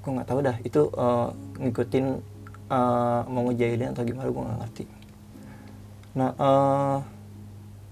[0.08, 0.56] gue nggak tahu dah.
[0.64, 1.28] Itu eh,
[1.68, 2.06] ngikutin
[2.72, 4.84] eh, mau ngejailin atau gimana gue nggak ngerti.
[6.16, 6.96] Nah eh,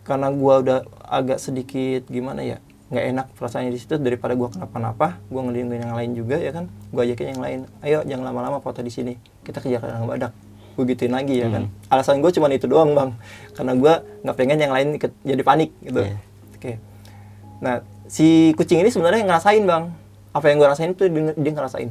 [0.09, 5.19] karena gue udah agak sedikit gimana ya nggak enak perasaannya di situ daripada gue kenapa-napa
[5.27, 6.73] gue ngelindungin yang lain juga ya kan?
[6.89, 9.21] Gue ajakin yang lain ayo jangan lama-lama foto di sini.
[9.45, 10.33] Kita kejar kandang badak.
[10.79, 11.69] Gue gituin lagi ya kan?
[11.93, 13.13] Alasan gue cuma itu doang bang.
[13.53, 13.93] Karena gue
[14.25, 16.01] nggak pengen yang lain ikut jadi panik gitu.
[16.01, 16.17] Iya.
[16.57, 16.73] oke.
[17.61, 17.75] Nah
[18.07, 19.91] si kucing ini sebenarnya ngerasain bang.
[20.31, 21.91] Apa yang gue rasain itu dia, dia ngerasain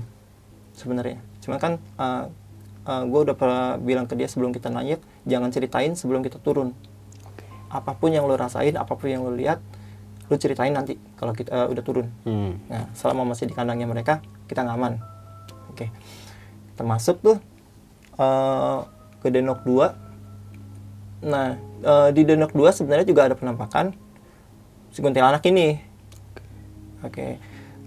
[0.75, 1.79] sebenarnya cuma kan
[2.85, 6.75] gue udah pernah bilang ke dia sebelum kita naik jangan ceritain sebelum kita turun
[7.75, 9.59] apa pun yang lo rasain apa pun yang lo lihat
[10.25, 12.57] lo ceritain nanti kalau kita eh, udah turun Hmm.
[12.65, 14.93] Nah, selama masih di kandangnya mereka, kita nggak aman.
[15.69, 15.93] Oke.
[16.73, 17.37] Kita masuk tuh
[18.17, 18.79] eh,
[19.21, 21.29] ke Denok 2.
[21.29, 23.93] Nah, eh, di Denok 2 sebenarnya juga ada penampakan
[24.89, 25.77] si kuntilanak ini.
[27.05, 27.37] Oke.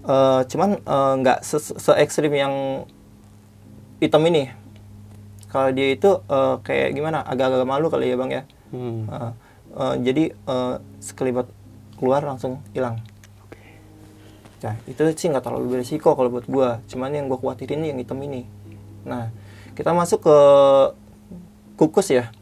[0.09, 2.85] Eh, cuman eh, nggak se, se ekstrim yang
[4.01, 4.49] hitam ini.
[5.53, 7.21] Kalau dia itu eh, kayak gimana?
[7.21, 8.43] Agak-agak malu kali ya, Bang ya.
[8.73, 9.05] Hmm.
[9.05, 9.31] Eh,
[9.77, 11.45] eh, jadi eh, sekelibat
[12.01, 12.97] keluar langsung hilang.
[14.59, 16.81] Nah, itu sih nggak terlalu beresiko kalau buat gua.
[16.89, 18.49] Cuman yang gua khawatirin yang hitam ini.
[19.05, 19.29] Nah,
[19.77, 20.37] kita masuk ke
[21.77, 22.33] kukus ya.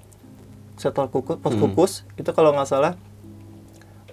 [0.80, 2.93] Setelah kukus, pos kukus itu kalau nggak salah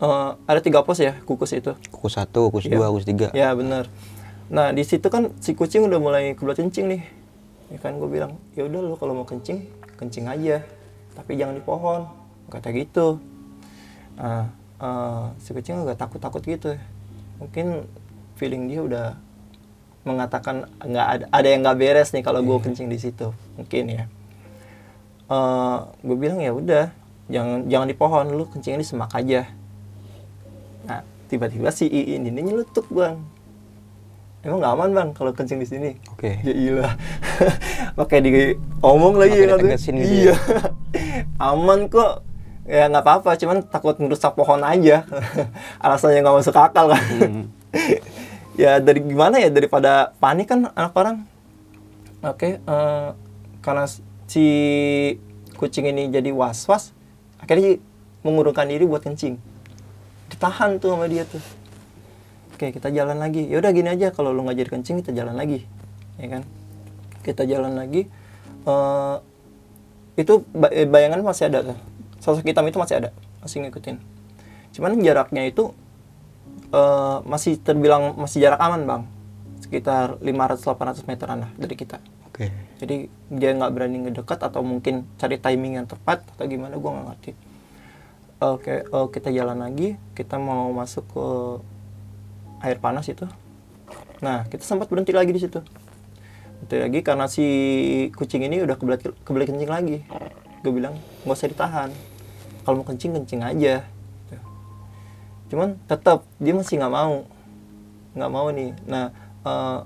[0.05, 1.73] eh, ada tiga pos ya kukus itu.
[1.89, 2.77] Kukus satu, kukus Iya.
[2.77, 3.29] dua, kukus tiga.
[3.33, 3.89] Ya bener.
[4.53, 7.03] Nah di situ kan si kucing udah mulai kebelat kencing nih.
[7.73, 9.65] Ya kan gue bilang, ya udah lo kalau mau kencing,
[9.97, 10.61] kencing aja.
[11.17, 12.05] Tapi jangan di pohon.
[12.53, 13.19] Kata gitu.
[14.15, 16.77] Nah, eh, si kucing agak takut-takut gitu.
[17.41, 17.89] Mungkin
[18.37, 19.07] feeling dia udah
[20.05, 23.33] mengatakan nggak ada ada yang nggak beres nih kalau gue kencing di situ.
[23.57, 24.05] Mungkin ya.
[25.25, 26.93] eh gue bilang ya udah
[27.33, 29.49] jangan jangan di pohon lu kencingnya di semak aja
[31.29, 33.21] tiba-tiba si Iin ini nyelutuk bang.
[34.45, 35.91] Emang nggak aman bang kalau kencing di sini?
[36.13, 36.37] Oke.
[36.45, 36.87] ya iya
[37.99, 38.31] pakai di
[38.85, 40.37] omong lagi Pakai ya gitu iya.
[41.41, 42.21] Aman kok.
[42.69, 45.09] Ya nggak apa-apa cuman takut merusak pohon aja.
[45.85, 47.01] Alasannya nggak masuk akal kan?
[47.01, 47.45] Hmm.
[48.61, 49.49] ya dari gimana ya?
[49.49, 51.25] Daripada panik kan anak orang.
[52.21, 53.09] Oke eh,
[53.65, 53.89] karena
[54.29, 54.47] si
[55.57, 56.93] kucing ini jadi was was
[57.41, 57.81] akhirnya
[58.21, 59.54] mengurungkan diri buat kencing
[60.31, 61.43] ditahan tuh sama dia tuh.
[62.55, 63.45] Oke kita jalan lagi.
[63.51, 64.15] Ya udah gini aja.
[64.15, 65.67] Kalau lu nggak jadi kencing kita jalan lagi.
[66.21, 66.43] Ya kan?
[67.27, 68.07] Kita jalan lagi.
[68.65, 69.17] Eh
[70.15, 71.79] itu eh, bayangan masih ada tuh.
[72.23, 73.11] Sosok hitam itu masih ada.
[73.43, 73.97] Masih ngikutin.
[74.75, 75.75] Cuman jaraknya itu
[76.71, 79.03] eh, masih terbilang masih jarak aman bang.
[79.61, 81.99] Sekitar 500-800 meteran lah dari kita.
[82.35, 82.51] Oke.
[82.83, 87.07] jadi dia nggak berani ngedekat atau mungkin cari timing yang tepat atau gimana gua nggak
[87.15, 87.31] ngerti
[88.53, 89.97] oke eh, kita jalan lagi.
[90.13, 91.27] Kita mau masuk ke
[92.65, 93.25] air panas itu.
[94.21, 95.61] Nah kita sempat berhenti lagi di situ.
[96.61, 97.47] Berhenti lagi karena si
[98.13, 99.99] kucing ini udah kebelet kebelet kencing lagi.
[100.61, 101.91] Gue bilang nggak usah ditahan.
[102.65, 103.85] Kalau mau kencing kencing aja.
[104.29, 104.37] Gitu.
[105.53, 107.29] cuman tetap dia masih nggak mau.
[108.17, 108.71] Nggak mau nih.
[108.89, 109.13] Nah
[109.45, 109.79] eh,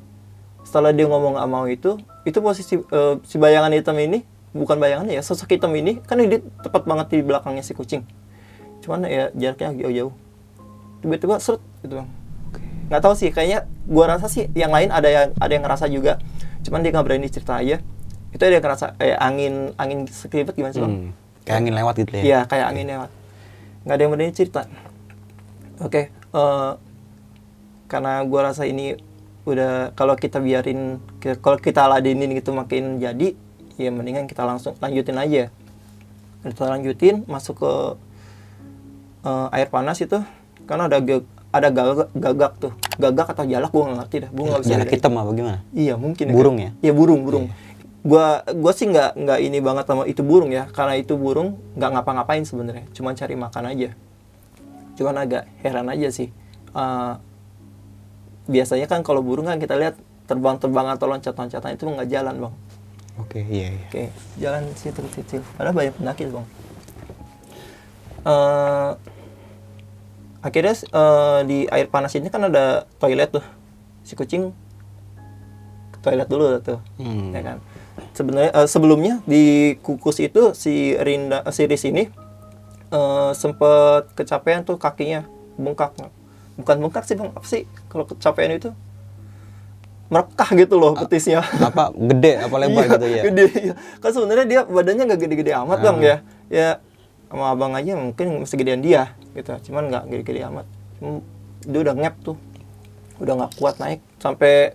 [0.68, 1.97] setelah dia ngomong nggak mau itu
[2.29, 6.40] itu posisi eh, si bayangan hitam ini bukan bayangan ya sosok hitam ini kan dia
[6.61, 8.05] tepat banget di belakangnya si kucing
[8.88, 10.12] cuman ya jaraknya jauh-jauh
[11.05, 12.09] tiba-tiba seret gitu bang
[12.88, 16.16] nggak tahu sih kayaknya gua rasa sih yang lain ada yang ada yang ngerasa juga
[16.64, 17.85] cuman dia nggak berani cerita aja
[18.33, 21.12] itu ada yang ngerasa eh, angin angin sekelibet gimana sih bang Hmm.
[21.48, 22.22] Kayak angin lewat gitu ya.
[22.29, 23.11] Iya, kayak angin lewat.
[23.88, 24.62] Nggak ada yang berani cerita.
[25.81, 26.70] Oke, eh,
[27.88, 29.01] karena gua rasa ini
[29.48, 31.01] udah kalau kita biarin,
[31.40, 33.33] kalau kita ladenin gitu makin jadi,
[33.81, 35.48] ya mendingan kita langsung lanjutin aja.
[36.44, 37.72] Kita lanjutin masuk ke
[39.24, 40.18] eh, air panas itu,
[40.68, 44.44] karena ada ge- ada gagak, gagak tuh, gagak atau jalak gua nggak ngerti dah, gua
[44.52, 44.72] nggak bisa.
[44.76, 45.59] Jalak hitam apa gimana?
[45.72, 46.26] Iya mungkin.
[46.28, 46.70] Burung ya?
[46.85, 47.46] Iya burung burung.
[48.04, 51.90] Gua gua sih nggak nggak ini banget sama itu burung ya, karena itu burung nggak
[51.98, 53.90] ngapa-ngapain sebenarnya, cuma cari makan aja.
[55.00, 56.28] Cuman agak heran aja sih.
[56.76, 57.12] Eh,
[58.48, 59.96] biasanya kan kalau burung kan kita lihat
[60.28, 62.54] terbang-terbangan atau loncat-loncatan itu nggak jalan bang.
[63.18, 63.85] Oke, iya iya.
[63.88, 64.04] Oke,
[64.38, 65.40] jalan situ kecil.
[65.57, 66.46] Padahal banyak penyakit bang.
[68.28, 68.90] Eh,
[70.40, 72.64] akhirnya eh, di air panas ini kan ada
[72.98, 73.44] toilet tuh.
[74.04, 74.52] Si kucing
[75.90, 77.32] ke toilet dulu tuh, Hmm.
[77.32, 77.56] ya kan.
[78.12, 79.42] Sebenarnya eh, sebelumnya di
[79.80, 82.04] kukus itu si Rinda si Riz ini
[82.88, 85.24] eh, sempet kecapean tuh kakinya
[85.56, 85.96] bengkak.
[86.54, 88.70] Bukan bengkak sih bang, apa sih kalau kecapean itu
[90.08, 91.44] merekah gitu loh betisnya.
[91.44, 93.22] Apa gede apa lebar Iya, gitu ya?
[93.24, 93.44] Gede.
[93.62, 93.74] iya.
[93.98, 96.02] Kan sebenarnya dia badannya nggak gede-gede amat bang Ah.
[96.02, 96.16] ya.
[96.48, 96.68] Ya
[97.28, 99.52] sama abang aja mungkin masih gedean dia gitu.
[99.70, 100.66] Cuman nggak gede-gede amat.
[101.64, 102.36] Dia udah ngep tuh.
[103.20, 104.72] Udah nggak kuat naik sampai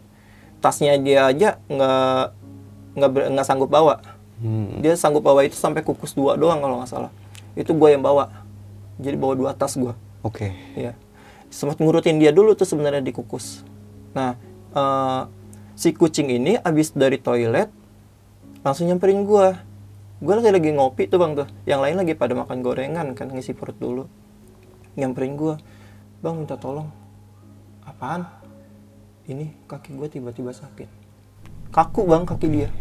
[0.63, 2.25] tasnya dia aja nggak
[2.95, 3.99] nggak nggak sanggup bawa.
[4.39, 4.79] Hmm.
[4.79, 7.11] Dia sanggup bawa itu sampai kukus dua doang kalau nggak salah.
[7.57, 8.29] Itu gue yang bawa.
[9.01, 9.93] Jadi bawa dua tas gue.
[10.23, 10.53] Oke.
[10.77, 10.93] Iya.
[11.53, 13.61] Sempat ngurutin dia dulu tuh sebenarnya di kukus.
[14.13, 14.37] Nah,
[14.73, 15.21] eh,
[15.73, 17.69] si kucing ini abis dari toilet
[18.63, 19.59] langsung nyamperin gua.
[20.23, 21.47] Gua lagi lagi ngopi tuh bang tuh.
[21.67, 24.07] Yang lain lagi pada makan gorengan kan ngisi perut dulu.
[24.95, 25.59] Nyamperin gua,
[26.23, 26.87] bang minta tolong.
[27.83, 28.23] Apaan?
[29.27, 30.87] Ini kaki gua tiba-tiba sakit.
[31.75, 32.71] Kaku bang kaki dia.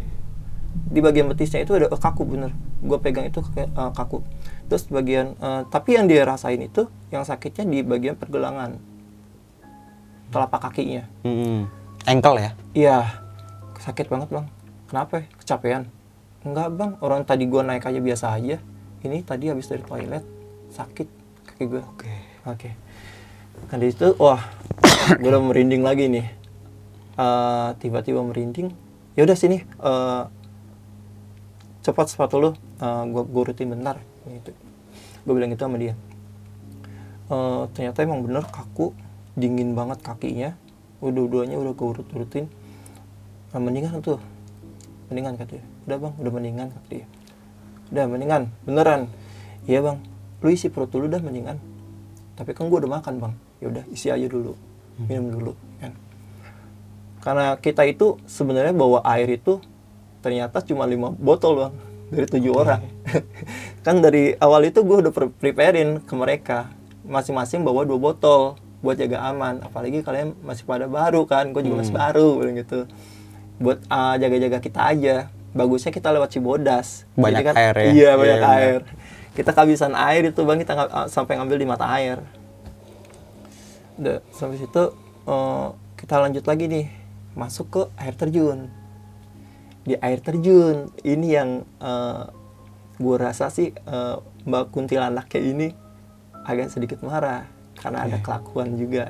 [0.87, 2.55] Di bagian betisnya itu ada eh, kaku bener.
[2.79, 4.23] Gua pegang itu kayak eh, kaku.
[4.71, 8.79] Terus bagian eh, tapi yang dia rasain itu yang sakitnya di bagian pergelangan
[10.31, 11.03] telapak kakinya.
[11.27, 11.67] Hmm.
[12.07, 12.51] Ankle ya?
[12.71, 12.97] Iya,
[13.83, 14.47] sakit banget bang.
[14.87, 15.19] Kenapa?
[15.19, 15.25] ya?
[15.35, 16.02] Kecapean?
[16.43, 18.59] Enggak bang, orang tadi gua naik aja biasa aja.
[19.03, 20.23] Ini tadi habis dari toilet
[20.75, 21.07] sakit
[21.47, 21.83] kaki gua.
[21.87, 22.11] Oke.
[22.43, 22.69] Oke.
[23.71, 24.43] Kan di situ, wah,
[25.21, 26.27] gue udah merinding lagi nih.
[27.15, 28.75] Eh, Tiba-tiba merinding.
[29.15, 30.23] Ya udah sini, eh,
[31.79, 32.49] cepat sepatu lu,
[32.83, 34.03] eh, gua gua urutin bentar.
[34.27, 34.51] Gitu.
[35.23, 35.95] Gue bilang gitu sama dia.
[37.31, 38.91] Eh, ternyata emang bener kaku,
[39.39, 40.59] dingin banget kakinya.
[40.99, 42.51] Udah duanya udah gue urut urutin.
[43.55, 44.19] Nah, mendingan tuh,
[45.07, 45.72] mendingan katanya.
[45.83, 46.67] Udah bang, udah mendingan.
[46.71, 47.05] Kata dia.
[47.91, 49.01] Udah mendingan, beneran.
[49.63, 49.97] Iya bang,
[50.43, 51.59] lu isi perut dulu dah mendingan.
[52.35, 53.33] Tapi kan gue udah makan bang.
[53.61, 54.57] Ya udah isi aja dulu.
[54.97, 55.91] Minum dulu kan.
[57.23, 59.63] Karena kita itu sebenarnya bawa air itu
[60.19, 61.73] ternyata cuma lima botol bang.
[62.13, 62.81] Dari tujuh orang.
[63.85, 66.69] Kan dari awal itu gue udah pre- preparein ke mereka.
[67.01, 68.53] Masing-masing bawa dua botol
[68.85, 69.65] buat jaga aman.
[69.65, 71.49] Apalagi kalian masih pada baru kan.
[71.49, 72.85] Gue juga masih baru bilang gitu.
[73.57, 75.15] Buat ah, jaga-jaga kita aja
[75.53, 77.05] bagusnya kita lewat Cibodas.
[77.13, 77.83] Banyak Jadi air ya?
[77.87, 78.57] iya banyak Iya, benar.
[78.59, 78.81] air.
[79.33, 80.57] Kita kehabisan air itu bang.
[80.57, 82.21] Kita nga- sampai ngambil di mata air.
[83.95, 84.83] Udah sampai situ
[85.23, 86.85] eh, kita lanjut lagi nih.
[87.33, 88.69] Masuk ke air terjun.
[89.83, 92.23] Di air terjun ini yang eh,
[92.95, 95.67] gue rasa sih eh, mbak kuntilanak kayak ini
[96.43, 99.09] agak sedikit marah karena ada kelakuan juga.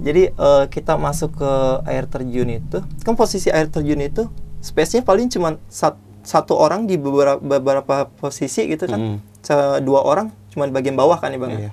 [0.00, 1.52] Jadi eh, kita masuk ke
[1.84, 4.28] air terjun itu kan posisi air terjun itu
[4.64, 9.18] space-nya paling cuma sat- satu orang di beberapa, beberapa posisi gitu kan Mm.
[9.78, 11.70] Dua orang cuma di bagian bawah kan ya bang Iya.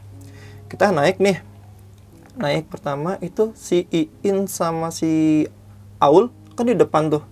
[0.67, 1.39] kita naik nih
[2.33, 5.47] naik pertama itu si Iin sama si
[5.97, 7.23] Aul kan di depan tuh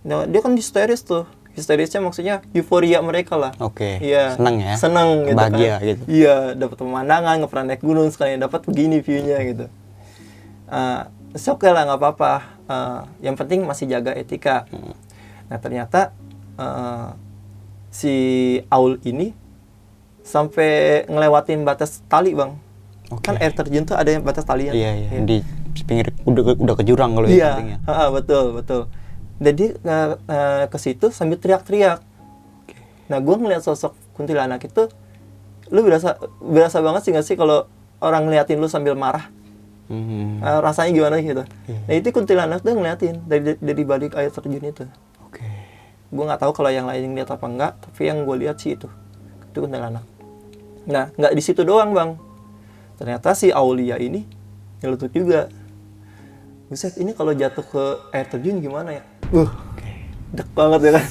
[0.00, 3.98] nah, dia kan histeris tuh histerisnya maksudnya euforia mereka lah Oke.
[3.98, 4.34] Iya.
[4.34, 4.74] Seneng ya.
[4.74, 5.82] Seneng gitu Bahagia kan.
[5.84, 6.02] gitu.
[6.06, 9.66] Iya, dapat pemandangan, nggak pernah naik gunung sekali dapat begini view-nya gitu.
[10.66, 11.02] Uh,
[11.34, 12.32] oke lah nggak apa-apa.
[12.68, 14.68] Uh, yang penting masih jaga etika.
[14.68, 14.92] Hmm.
[15.48, 16.12] Nah ternyata
[16.60, 17.16] uh,
[17.88, 18.14] si
[18.68, 19.32] Aul ini
[20.24, 22.52] sampai ngelewatin batas tali bang.
[23.08, 23.24] Oke.
[23.24, 24.76] Kan air terjun tuh ada yang batas talian.
[24.76, 25.08] Iya, iya.
[25.24, 25.40] Di
[25.88, 27.78] pinggir udah udah ke jurang kalau ya Iya, pentingnya.
[27.88, 28.80] ha, betul betul.
[29.40, 32.04] Jadi eh, eh, ke situ sambil teriak-teriak.
[33.08, 34.92] Nah, gue ngeliat sosok kuntilanak itu,
[35.72, 37.64] lu berasa berasa banget sih gak sih kalau
[38.04, 39.32] orang ngeliatin lu sambil marah?
[39.88, 40.44] Hmm.
[40.44, 41.44] Eh, rasanya gimana gitu?
[41.64, 41.80] Iya.
[41.88, 44.84] Nah, itu kuntilanak tuh ngeliatin dari dari balik air terjun itu.
[45.24, 45.44] Oke.
[46.12, 48.88] Gue nggak tahu kalau yang lain lihat apa enggak, tapi yang gue lihat sih itu,
[49.48, 50.04] itu kuntilanak.
[50.84, 52.20] Nah, nggak di situ doang bang.
[53.00, 54.28] Ternyata si Aulia ini
[54.84, 55.48] nyeletuk juga.
[56.68, 59.02] Buset, ini kalau jatuh ke air terjun gimana ya?
[59.32, 59.48] Uh,
[60.36, 61.06] dek banget ya kan.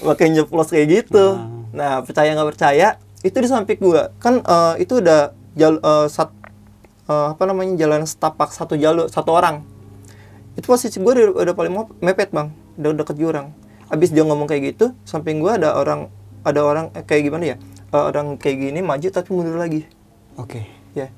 [0.12, 1.40] Pakai nyeplos kayak gitu.
[1.72, 4.12] Nah, percaya nggak percaya, itu di samping gua.
[4.20, 6.39] Kan eh, itu udah jal eh, sat-
[7.10, 9.66] eh, apa namanya jalan setapak satu jalur satu orang.
[10.54, 13.50] Itu posisi gue udah, udah paling mepet bang, udah deket jurang.
[13.90, 16.06] Abis dia ngomong kayak gitu, samping gua ada orang
[16.46, 17.56] ada orang eh, kayak gimana ya?
[17.90, 19.82] Eh, orang kayak gini maju tapi mundur lagi
[20.38, 20.62] Oke.
[20.94, 21.10] ya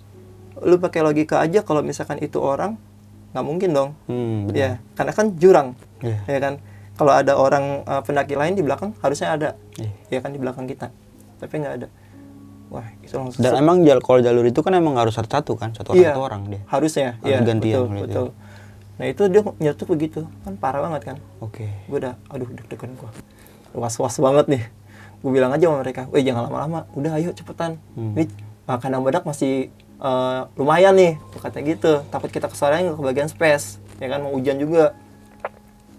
[0.57, 2.81] lu pakai logika aja kalau misalkan itu orang
[3.37, 6.17] nggak mungkin dong Hmm, ya karena kan jurang Iya.
[6.25, 6.55] ya kan
[6.97, 9.93] kalau ada orang uh, pendaki lain di belakang harusnya ada Iya.
[10.09, 10.89] ya kan di belakang kita
[11.37, 11.87] tapi nggak ada
[12.73, 15.93] wah itu langsung Dan emang jal kalau jalur itu kan emang harus satu-satu kan, satu
[15.93, 16.61] orang Iya, satu orang dia.
[16.67, 17.09] harusnya.
[17.21, 18.03] Harus ya gantian betul itu.
[18.09, 18.27] betul.
[18.93, 20.21] Nah itu dia nyetuk begitu.
[20.43, 21.17] Kan parah banget kan.
[21.39, 21.69] Oke.
[21.69, 23.11] gue udah aduh deg-degan gua.
[23.77, 24.63] Was was banget nih.
[25.21, 26.89] Gue bilang aja sama mereka weh jangan lama-lama.
[26.97, 27.77] Udah ayo cepetan.
[27.93, 28.17] Hmm.
[28.17, 28.25] ini
[28.65, 29.69] kandang badak masih
[30.01, 31.21] uh, lumayan nih.
[31.31, 31.93] Gua kata gitu.
[32.09, 33.77] Takut kita kesalahan nggak kebagian space.
[34.01, 34.97] Ya kan mau hujan juga.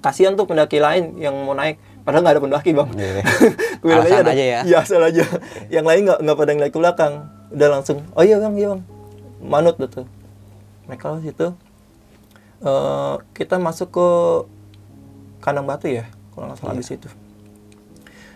[0.04, 2.90] Kasihan tuh pendaki lain yang mau naik padahal nggak ada pendaki bang.
[2.96, 3.24] Iya.
[3.82, 4.60] Gua bilang Alasan ada- aja ya.
[4.68, 5.24] iya asal aja.
[5.72, 7.14] Yang lain nggak nggak pada ngeliat ke belakang.
[7.52, 8.82] Udah langsung oh iya bang iya bang.
[9.44, 10.04] Manut gitu
[10.84, 11.56] mereka situ
[12.60, 14.08] eh, kita masuk ke
[15.40, 17.08] kandang batu ya kalau nggak salah di situ.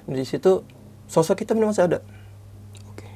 [0.08, 0.64] Di situ
[1.08, 2.00] sosok hitam ini masih ada.
[2.88, 3.08] Oke.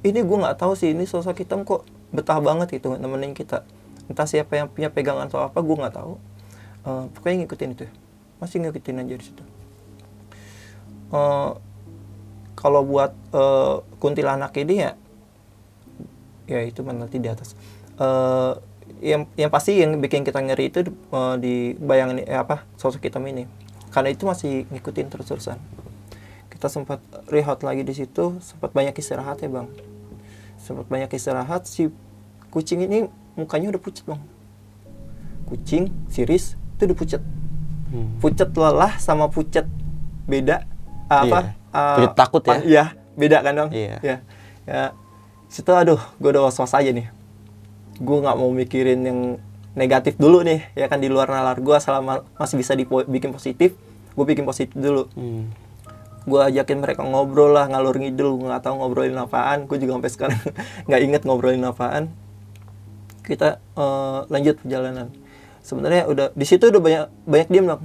[0.00, 3.64] ini gue nggak tahu sih ini sosok hitam kok betah banget gitu nemenin kita.
[4.08, 6.16] Entah siapa yang punya pegangan atau apa gue nggak tahu.
[6.88, 7.84] Eh, pokoknya ngikutin itu.
[8.40, 9.44] Masih ngikutin aja di situ
[11.10, 11.50] Eh,
[12.54, 14.92] kalau buat eh, kuntilanak ini ya
[16.50, 17.54] ya itu nanti di atas.
[17.98, 18.52] Eh,
[19.00, 23.26] yang yang pasti yang bikin kita ngeri itu eh, di bayangan eh, apa sosok hitam
[23.26, 23.46] ini.
[23.90, 25.58] Karena itu masih ngikutin terus-terusan.
[26.50, 29.66] Kita sempat rehat lagi di situ sempat banyak istirahat ya bang.
[30.60, 31.90] Sempat banyak istirahat si
[32.54, 34.20] kucing ini mukanya udah pucat bang.
[35.50, 37.22] Kucing siris itu udah pucat
[37.90, 38.22] Hmm.
[38.22, 39.66] pucat lelah sama pucat
[40.30, 40.62] beda
[41.10, 41.74] apa Iya.
[41.74, 42.56] eh, Pucat takut ya?
[42.62, 43.96] iya beda kan bang Iya.
[44.00, 44.16] ya
[44.64, 44.84] ya
[45.46, 47.10] situ aduh gue udah was was aja nih
[47.96, 49.20] gue nggak mau mikirin yang
[49.72, 53.74] negatif dulu nih ya kan di luar nalar gue selama masih bisa dibikin positif
[54.10, 55.50] gue bikin positif dulu Hmm.
[56.22, 60.40] gue ajakin mereka ngobrol lah ngalur ngidul nggak tahu ngobrolin apaan gue juga sampai sekarang
[60.86, 62.10] nggak inget ngobrolin apaan
[63.22, 65.08] kita eh, lanjut perjalanan
[65.60, 67.82] sebenarnya udah di situ udah banyak banyak diem dong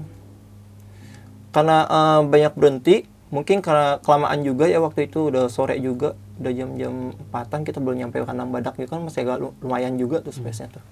[1.51, 2.95] karena eh, banyak berhenti
[3.33, 8.05] mungkin karena kelamaan juga ya waktu itu udah sore juga udah jam-jam empatan kita belum
[8.05, 10.83] nyampe kandang badak itu kan masih agak lu- lumayan juga tuh space-nya tuh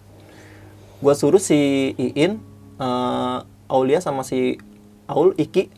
[1.03, 2.41] gue suruh si Iin
[2.79, 3.37] eh,
[3.69, 4.57] Aulia sama si
[5.05, 5.69] Aul Iki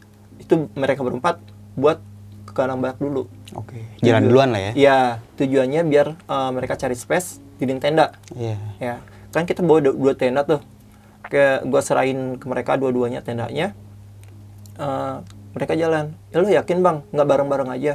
[0.42, 1.42] itu mereka berempat
[1.76, 2.00] buat
[2.46, 3.78] ke kandang badak dulu Oke.
[4.02, 4.72] Jalan duluan lah ya.
[4.76, 5.00] Iya,
[5.38, 8.12] tujuannya biar eh, mereka cari space dinding tenda.
[8.36, 8.58] Iya.
[8.82, 8.96] Ya,
[9.32, 10.60] kan kita bawa du- dua tenda tuh.
[11.30, 13.72] Kayak gua serahin ke mereka dua-duanya tendanya.
[14.76, 15.16] Eh,
[15.56, 16.12] mereka jalan.
[16.30, 17.94] Ya lu yakin bang, nggak bareng-bareng aja.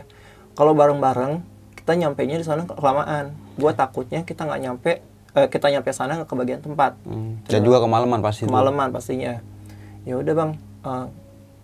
[0.56, 1.44] Kalau bareng-bareng,
[1.76, 3.36] kita nyampe nya di sana kelamaan.
[3.60, 4.92] Gua takutnya kita nggak nyampe,
[5.36, 6.96] eh, kita nyampe sana nggak kebagian tempat.
[7.04, 7.44] Hmm.
[7.44, 8.48] Dan juga kemalaman pasti.
[8.48, 9.38] Kemalaman pastinya.
[10.08, 10.50] Ya udah bang,
[10.88, 11.06] "Eh,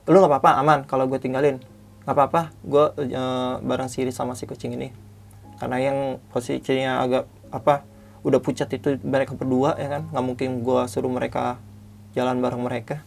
[0.06, 1.58] lu nggak apa-apa aman kalau gue tinggalin
[2.06, 4.94] nggak apa-apa gue eh, bareng si Riz sama si kucing ini
[5.58, 5.98] karena yang
[6.30, 7.82] posisinya agak apa
[8.22, 11.58] udah pucat itu mereka berdua ya kan nggak mungkin gue suruh mereka
[12.14, 13.02] jalan bareng mereka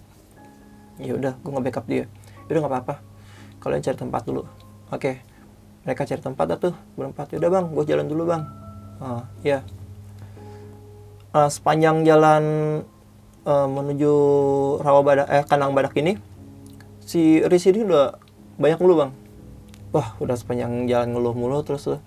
[0.99, 2.05] ya udah gue nge backup dia
[2.49, 2.95] udah nggak apa-apa.
[3.59, 4.43] Kalian cari tempat dulu.
[4.89, 5.21] Oke.
[5.85, 7.31] Mereka cari tempat dah tuh berempat.
[7.33, 7.65] Udah bang.
[7.69, 8.43] Gue jalan dulu bang.
[8.99, 9.63] Ah ya
[11.29, 12.43] Eh, sepanjang jalan
[13.45, 14.13] eh, menuju
[14.81, 16.17] rawa badak eh kandang badak ini
[16.99, 18.17] si Riz ini udah
[18.57, 19.11] banyak ngeluh bang.
[19.93, 22.01] Wah udah sepanjang jalan ngeluh mulu terus tuh.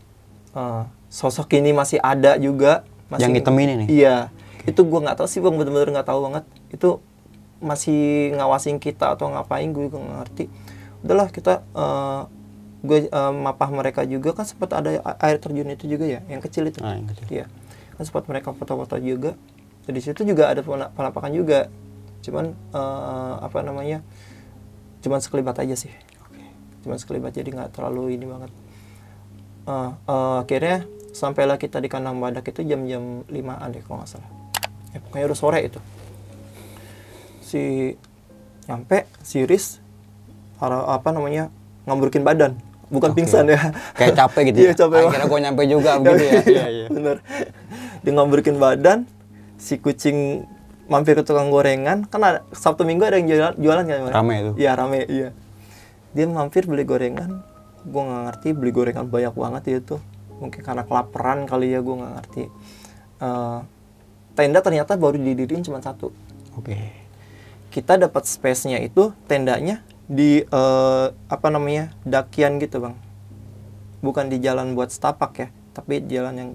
[0.53, 2.83] Eh, sosok ini masih ada juga.
[3.09, 3.89] Masih Yang hitam ini nih?
[3.89, 4.17] iya.
[4.67, 5.55] Itu gua nggak tahu sih bang.
[5.55, 6.45] Bener-bener nggak tahu banget.
[6.75, 6.99] Itu
[7.63, 10.45] masih ngawasin kita atau ngapain gue nggak ngerti.
[11.07, 12.23] Udahlah kita eh,
[12.83, 14.35] gue eh, mapah mereka juga.
[14.35, 14.91] Kan sempat ada
[15.23, 16.83] air terjun itu juga ya yang kecil itu.
[16.83, 17.27] Ah, yang kecil.
[17.31, 17.47] iya.
[17.95, 19.39] Kan sempat mereka foto-foto juga.
[19.87, 21.71] Di situ juga ada pena- penampakan juga.
[22.27, 24.03] Cuman eh, apa namanya
[25.07, 25.95] cuman sekelibat aja sih.
[26.83, 28.51] Cuman sekelibat jadi nggak terlalu ini banget.
[29.71, 30.83] Eh, eh, akhirnya
[31.15, 34.31] sampailah kita di kandang badak itu jam-jam 5an deh kalau nggak salah.
[34.93, 35.81] Ya, pokoknya udah sore itu
[37.53, 37.63] si
[38.65, 39.79] nyampe si Riz
[40.57, 41.53] para apa namanya
[41.85, 42.57] ngamburkin badan
[42.89, 43.17] bukan Oke.
[43.19, 43.61] pingsan ya
[43.93, 44.75] Kayak capek gitu Iya, ya.
[44.79, 46.41] capek Akhirnya gue nyampe juga begitu ya.
[46.43, 46.87] Iya, iya.
[46.89, 47.17] bener
[48.01, 49.05] dia ngamburkin badan
[49.57, 50.49] si kucing
[50.87, 54.13] mampir ke tukang gorengan kan ada, sabtu minggu ada yang jualan jualan kan?
[54.13, 54.51] Rame itu.
[54.57, 55.29] iya rame iya
[56.13, 57.41] dia mampir beli gorengan
[57.83, 60.01] gue nggak ngerti beli gorengan banyak banget dia tuh
[60.37, 62.45] mungkin karena kelaparan kali ya gue nggak ngerti
[63.19, 63.59] Eh,
[64.35, 66.11] tenda ternyata baru didiriin cuma satu
[66.53, 66.75] Oke.
[67.73, 72.95] Kita dapat space-nya itu tendanya di eh, apa namanya dakian gitu bang.
[74.05, 76.51] Bukan di jalan buat setapak ya tapi jalan yang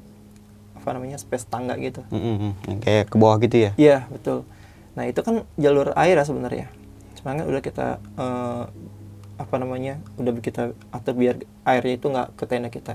[0.77, 2.05] apa namanya space tangga gitu.
[2.13, 2.53] Mm, mm, mm.
[2.69, 3.71] Yang Kayak ke bawah gitu ya.
[3.75, 4.45] iya betul.
[4.93, 6.67] Nah itu kan jalur air ya sebenarnya.
[7.25, 8.63] Kan udah kita eh,
[9.41, 12.93] apa namanya udah kita atur biar airnya itu nggak ke tenda kita.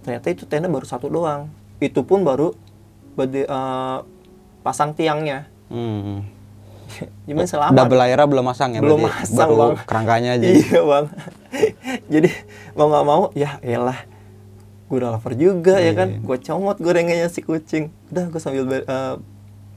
[0.00, 1.52] Ternyata itu tenda baru satu doang.
[1.78, 2.56] Itu pun baru
[3.14, 3.98] berde- eh,
[4.64, 5.46] pasang tiangnya.
[5.68, 6.24] Hmm.
[7.26, 8.80] gimana selamat Double layernya belum masang ya?
[8.80, 9.20] belum berarti?
[9.24, 10.46] masang Baru bang kerangkanya aja.
[10.46, 11.04] iya bang
[12.12, 12.30] jadi
[12.72, 13.98] mau nggak mau ya elah
[14.84, 16.20] gue udah lapar juga ya kan Iya.
[16.20, 19.14] gue comot gorengannya si kucing udah gue sambil ber- eh,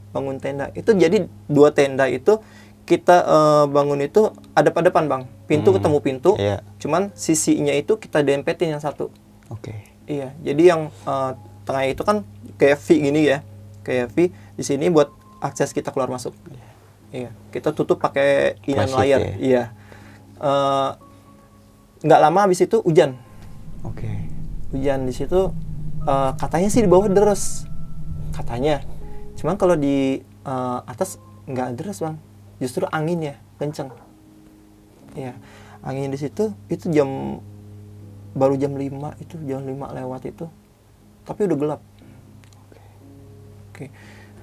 [0.08, 2.38] bangun tenda itu jadi dua tenda itu
[2.84, 5.76] kita eh, bangun itu ada pada depan bang pintu Hmm.
[5.76, 6.60] ketemu pintu Iya.
[6.76, 9.08] cuman sisinya itu kita dempetin yang satu
[9.48, 9.72] Oke.
[10.04, 11.30] iya jadi yang eh,
[11.64, 12.22] tengah itu kan
[12.54, 13.38] kayak V gini ya
[13.80, 16.36] kayak V di sini buat akses kita keluar masuk
[17.10, 19.20] iya kita tutup pakai inan Plastik layar.
[19.20, 19.32] ya?
[19.40, 19.62] iya.
[20.38, 20.90] Eh,
[22.04, 23.18] nggak lama habis itu hujan.
[23.86, 24.06] Oke.
[24.68, 25.48] hujan di situ
[26.04, 27.64] eh, katanya sih di bawah deras
[28.36, 28.84] katanya.
[29.34, 31.16] Cuman kalau di eh, atas
[31.48, 32.16] nggak deras bang.
[32.60, 33.90] Justru angin ya kenceng.
[35.16, 35.34] Iya.
[35.82, 37.40] Angin di situ itu jam
[38.36, 40.46] baru jam 5 itu jam 5 lewat itu.
[41.24, 41.80] Tapi udah gelap.
[43.72, 43.90] Oke.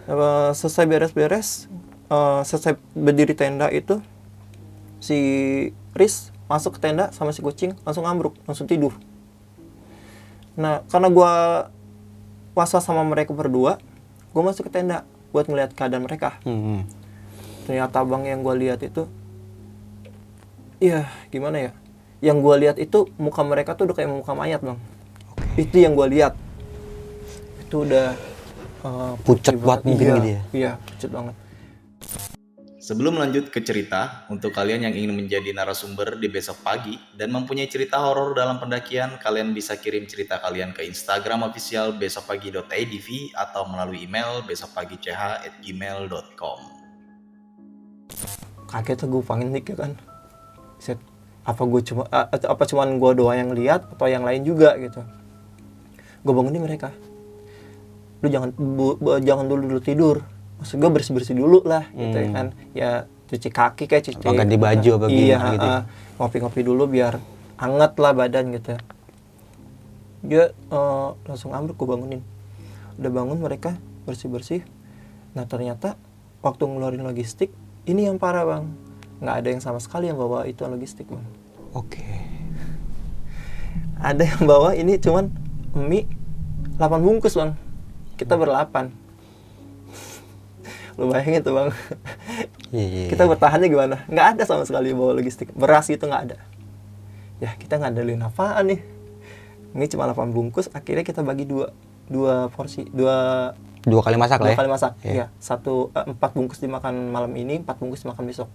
[0.06, 1.66] Eh, selesai beres-beres
[2.10, 4.02] eh, selesai berdiri tenda itu
[5.00, 5.18] si
[5.96, 8.94] Riz masuk ke tenda sama si kucing langsung ambruk langsung tidur
[10.56, 11.32] Nah, karena gua
[12.56, 13.76] was-was sama mereka berdua,
[14.32, 15.04] gua masuk ke tenda
[15.36, 16.40] buat ngeliat keadaan mereka.
[16.48, 16.88] Hmm.
[17.68, 19.04] Ternyata bang yang gua lihat itu,
[20.80, 21.72] iya gimana ya?
[22.24, 24.80] Yang gua lihat itu muka mereka tuh udah kayak muka mayat bang.
[25.60, 26.40] Itu yang gua lihat.
[27.68, 28.16] Itu udah
[28.88, 29.80] eh, Pucat banget.
[29.84, 30.42] mungkin iya, gitu ya?
[30.56, 31.36] Iya, pucat banget.
[32.86, 37.66] Sebelum lanjut ke cerita, untuk kalian yang ingin menjadi narasumber di besok pagi dan mempunyai
[37.66, 44.06] cerita horor dalam pendakian, kalian bisa kirim cerita kalian ke Instagram official besokpagi.idv atau melalui
[44.06, 46.60] email besokpagi.ch@gmail.com.
[48.70, 49.98] Kaget gue panik ya kan.
[50.78, 51.02] Set,
[51.42, 55.02] apa gue cuma apa cuman gua doang yang lihat atau yang lain juga gitu.
[56.22, 56.94] Gue bangunin mereka.
[58.22, 60.35] Lu jangan bu- bu- jangan dulu dulu tidur.
[60.58, 62.34] Maksud gue bersih bersih dulu lah gitu ya Hmm.
[62.34, 62.48] kan.
[62.72, 62.90] Ya
[63.26, 64.22] cuci kaki kayak cuci.
[64.22, 65.76] Apa ganti baju apa Iya, gitu ya?
[65.76, 65.82] ah,
[66.16, 67.20] ngopi-ngopi dulu biar
[67.56, 68.76] anget lah badan gitu.
[70.22, 72.22] Dia eh, langsung ambruk gue bangunin.
[72.96, 74.62] Udah bangun mereka bersih bersih.
[75.34, 76.00] Nah ternyata
[76.40, 77.52] waktu ngeluarin logistik
[77.84, 78.66] ini yang parah bang.
[79.18, 81.26] Nggak ada yang sama sekali yang bawa itu logistik bang.
[81.74, 82.02] Oke.
[83.98, 85.32] Ada yang bawa ini cuman
[85.74, 86.08] mie
[86.78, 87.56] 8 bungkus bang.
[88.16, 88.92] Kita berlapan.
[90.96, 91.70] Lu bayangin tuh bang.
[92.76, 93.08] Iya, iya.
[93.08, 93.96] kita bertahannya gimana?
[94.12, 95.52] Nggak ada sama sekali bawa logistik.
[95.56, 96.38] Beras itu nggak ada.
[97.40, 98.80] Ya kita ngandelin apaan nih?
[99.76, 100.68] Mie cuma 8 bungkus.
[100.72, 101.72] Akhirnya kita bagi dua
[102.08, 103.52] dua porsi dua
[103.86, 104.60] dua kali masak lah dua ya.
[104.60, 104.92] kali masak.
[105.04, 105.14] Iya.
[105.14, 108.50] Ya satu eh, empat bungkus dimakan malam ini, empat bungkus dimakan besok.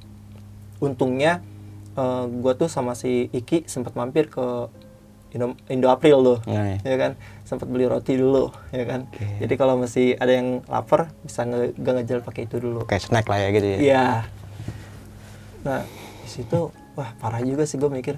[0.80, 1.45] untungnya
[1.93, 4.68] eh, gua tuh sama si Iki sempat mampir ke
[5.30, 7.14] Indo, Indo April loh Nah, ya kan
[7.51, 9.26] sempat beli roti dulu ya kan Oke.
[9.42, 13.26] jadi kalau masih ada yang lapar bisa nge nggak ngejel pakai itu dulu Kayak snack
[13.26, 13.78] lah ya gitu ya.
[13.82, 14.05] Iya.
[15.61, 15.82] Nah,
[16.22, 18.16] di situ wah parah juga sih gue mikir.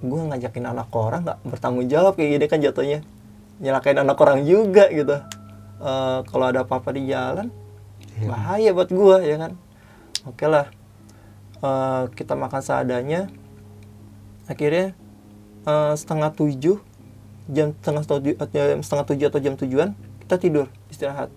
[0.00, 3.00] Gue ngajakin anak orang nggak bertanggung jawab kayak gini kan jatuhnya.
[3.58, 5.16] Nyelakain anak orang juga gitu.
[5.82, 7.50] Eh, kalau ada apa-apa di jalan,
[8.14, 8.28] Iya.
[8.30, 9.52] bahaya buat gue ya kan.
[10.24, 10.70] Oke lah.
[11.58, 13.28] Eh, kita makan seadanya.
[14.46, 14.92] Akhirnya
[15.64, 16.80] eh, setengah tujuh,
[17.50, 19.88] jam setengah tujuh, eh, jam setengah tujuh atau jam tujuan
[20.24, 21.28] kita tidur istirahat.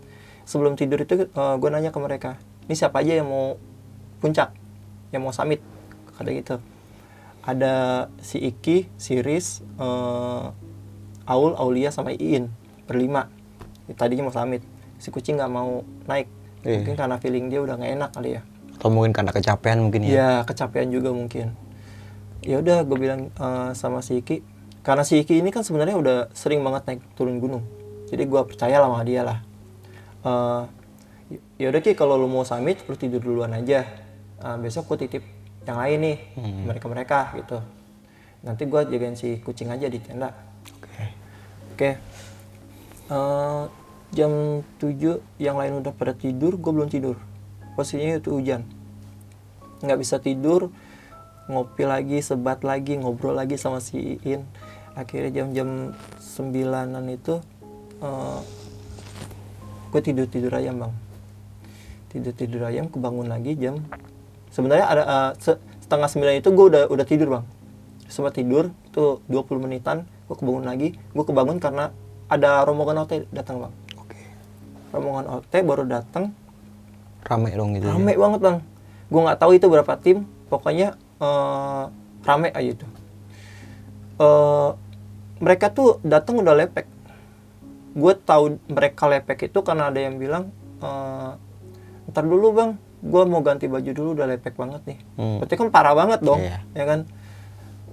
[0.47, 2.39] Sebelum tidur itu gue nanya ke mereka,
[2.71, 3.59] ini siapa aja yang mau
[4.23, 4.55] puncak,
[5.11, 5.59] yang mau summit,
[6.15, 6.55] kata gitu.
[7.43, 10.45] Ada si Iki, si Riz, eh,
[11.27, 12.47] Aul, Aulia sama Iin
[12.87, 13.27] berlima.
[13.99, 14.63] Tadinya mau summit,
[14.99, 16.31] si kucing nggak mau naik.
[16.63, 16.83] Iya.
[16.83, 18.41] Mungkin karena feeling dia udah nggak enak kali ya.
[18.79, 20.11] Atau mungkin karena kecapean mungkin ya.
[20.11, 21.55] Iya, kecapean juga mungkin.
[22.39, 24.43] Ya udah, gue bilang eh, sama si Iki,
[24.87, 27.67] karena si Iki ini kan sebenarnya udah sering banget naik turun gunung.
[28.07, 29.43] Jadi gue percaya lah sama dia lah.
[30.23, 30.63] Eh,
[31.59, 33.83] ya udah Ki, kalau lu mau summit, lu tidur duluan aja.
[34.39, 35.23] Eh, besok gue titip
[35.67, 36.17] yang lain nih,
[36.63, 37.59] mereka mereka gitu.
[38.47, 40.31] Nanti gue jagain si kucing aja di tenda.
[40.79, 41.05] Oke.
[41.75, 41.89] Oke.
[43.11, 43.63] Eh,
[44.15, 44.31] jam
[44.79, 47.19] 7 yang lain udah pada tidur, gue belum tidur.
[47.75, 48.63] Posisinya itu hujan.
[49.83, 50.71] Nggak bisa tidur,
[51.51, 54.47] ngopi lagi, sebat lagi, ngobrol lagi sama si Iin.
[54.97, 57.37] Akhirnya jam-jam 9-an itu
[59.87, 60.93] gue tidur-tidur ayam bang.
[62.09, 63.77] Tidur-tidur ayam, kebangun lagi jam
[64.51, 67.45] sebenarnya ada eh, se- setengah sembilan itu gue udah udah tidur bang
[68.09, 71.93] sempat tidur itu 20 menitan gue kebangun lagi gue kebangun karena
[72.25, 74.17] ada rombongan OT datang bang Oke.
[74.95, 76.33] rombongan OT baru datang
[77.21, 77.85] Rame dong gitu.
[77.85, 77.93] ya.
[77.93, 78.57] rame banget bang
[79.07, 80.17] gue nggak tahu itu berapa tim
[80.49, 81.83] pokoknya eh,
[82.25, 82.87] rame aja itu
[84.17, 84.69] Eh,
[85.39, 86.85] mereka tuh datang udah lepek.
[87.93, 91.31] Gue tahu mereka lepek itu karena ada yang bilang eh,
[92.07, 92.71] ntar dulu bang.
[92.97, 94.99] Gue mau ganti baju dulu udah lepek banget nih.
[95.15, 95.37] Hmm.
[95.41, 96.59] berarti kan parah banget dong Iya.
[96.73, 96.99] ya kan?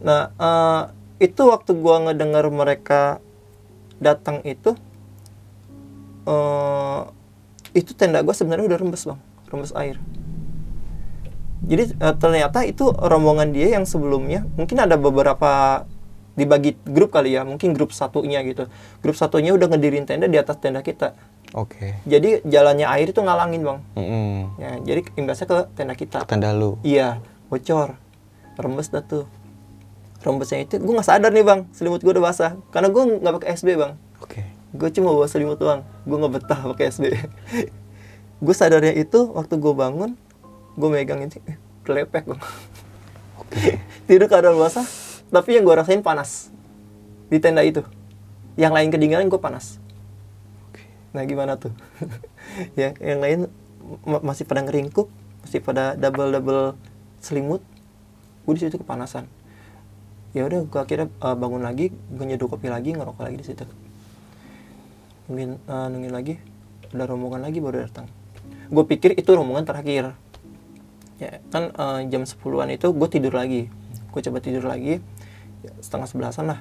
[0.00, 0.82] Nah eh,
[1.24, 3.20] itu waktu gue ngedengar mereka
[4.00, 4.74] datang itu
[6.24, 7.00] eh
[7.74, 9.20] itu tenda gue sebenarnya udah rembes bang.
[9.50, 9.96] Rembes air.
[11.64, 15.84] Jadi eh, ternyata itu rombongan dia yang sebelumnya mungkin ada beberapa
[16.34, 18.66] dibagi grup kali ya mungkin grup satunya gitu.
[19.00, 21.14] Grup satunya udah ngedirin tenda di atas tenda kita.
[21.54, 21.94] Oke.
[22.02, 23.78] jadi jalannya air itu ngalangin bang.
[23.94, 24.58] Mm-mm.
[24.58, 26.26] ya jadi imbasnya ke tenda kita.
[26.26, 26.82] Tenda lu.
[26.82, 27.94] iya bocor.
[28.58, 29.30] Rembes dah tuh.
[30.26, 31.60] Rembesnya itu gue nggak sadar nih bang.
[31.70, 32.58] Selimut gue udah basah.
[32.74, 33.94] Karena gue nggak pakai SB bang.
[34.18, 34.42] Oke.
[34.74, 35.86] gue cuma bawa selimut doang.
[36.02, 37.04] Gue nggak betah pakai SB
[38.44, 40.18] gue sadarnya itu waktu gue bangun
[40.74, 41.56] gue megang ini eh,
[41.86, 42.40] kelepek bang.
[44.10, 44.84] Tidur keadaan basah
[45.34, 46.54] tapi yang gue rasain panas.
[47.26, 47.82] Di tenda itu.
[48.54, 49.82] Yang lain kedinginan gue panas.
[51.14, 51.74] Nah gimana tuh?
[52.78, 53.40] Yang yang lain
[54.06, 55.06] ma- masih pada ngeringkuk
[55.46, 56.62] masih pada double double
[57.22, 57.62] selimut.
[58.46, 59.26] Gue di situ kepanasan.
[60.34, 63.64] Ya udah gue akhirnya uh, bangun lagi gue nyeduh kopi lagi ngerokok lagi di situ.
[65.30, 66.34] Nungguin uh, nungguin lagi
[66.90, 68.10] ada rombongan lagi baru datang.
[68.70, 70.14] Gue pikir itu rombongan terakhir.
[71.22, 73.70] Ya kan uh, jam 10-an itu gue tidur lagi.
[74.10, 74.98] Gue coba tidur lagi.
[74.98, 75.13] ya,
[75.80, 76.60] setengah sebelasan lah.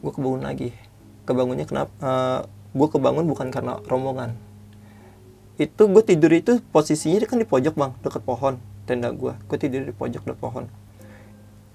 [0.00, 0.72] Gue kebangun lagi.
[1.28, 2.40] Kebangunnya kenapa uh,
[2.70, 4.36] gue kebangun bukan karena rombongan.
[5.60, 8.56] Itu gue tidur itu posisinya kan di pojok bang deket pohon
[8.88, 10.64] tenda gue gue tidur di pojok deket pohon.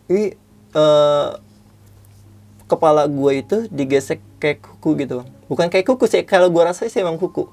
[0.09, 0.33] Ini
[0.73, 1.29] eh,
[2.65, 5.29] kepala gue itu digesek kayak kuku gitu bang.
[5.45, 7.45] Bukan kayak kuku sih kalau gue rasa sih emang kuku.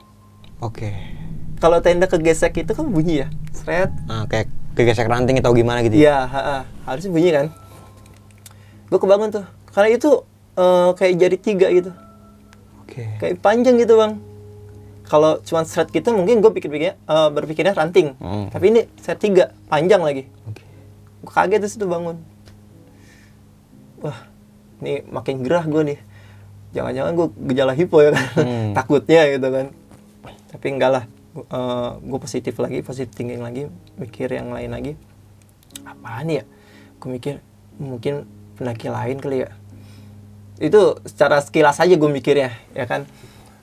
[0.62, 0.95] Oke.
[1.62, 3.28] kalau tenda kegesek itu kan bunyi ya.
[3.55, 3.95] Seret.
[4.11, 5.95] Ah, kayak kegesek ranting atau gimana gitu.
[5.95, 6.01] ya?
[6.01, 6.59] iya ha -ha.
[6.88, 7.47] harusnya bunyi kan
[8.93, 9.45] gue kebangun tuh.
[9.72, 10.11] Karena itu
[10.61, 11.93] eh, kayak jari tiga gitu.
[12.84, 13.09] Oke.
[13.16, 14.20] kayak panjang gitu bang.
[15.09, 18.12] Kalau cuma seret gitu mungkin gue pikir-pikirnya eh, berpikirnya ranting.
[18.20, 18.53] Hmm.
[18.53, 20.28] tapi ini seret tiga panjang lagi.
[20.45, 20.61] Oke.
[21.24, 22.20] gue kaget di situ bangun.
[24.05, 24.28] Wah
[24.84, 25.99] ini makin gerah gue nih.
[26.76, 28.24] Jangan-jangan gue gejala hipo ya kan?
[28.45, 28.70] Hmm.
[28.76, 29.66] takutnya gitu kan.
[30.53, 31.05] Tapi enggak lah.
[32.05, 34.93] Gue positif lagi positif thinking lagi mikir yang lain lagi.
[35.88, 36.45] Apaan ya?
[37.01, 37.40] Gue mikir
[37.80, 38.28] mungkin
[38.59, 39.50] pendaki lain kali ya.
[40.62, 43.09] Itu secara sekilas aja gue mikirnya ya kan?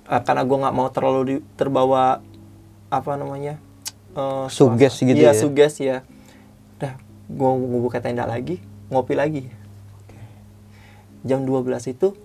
[0.09, 2.17] Eh, karena gue nggak mau terlalu di- terbawa
[2.89, 3.61] apa namanya
[4.17, 5.37] eh, Suges gitu iya, ya?
[5.37, 5.97] suges ya
[6.81, 6.97] udah
[7.29, 7.49] gue
[7.85, 8.57] buka tenda lagi
[8.89, 9.43] ngopi lagi.
[11.21, 12.17] Jam 12 itu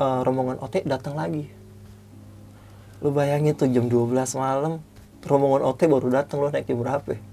[0.00, 1.52] eh, rombongan OT datang lagi.
[3.04, 4.80] Lu bayangin tuh jam 12 malam
[5.22, 7.12] rombongan OT baru datang lu naik jam berapa?
[7.12, 7.20] Ya?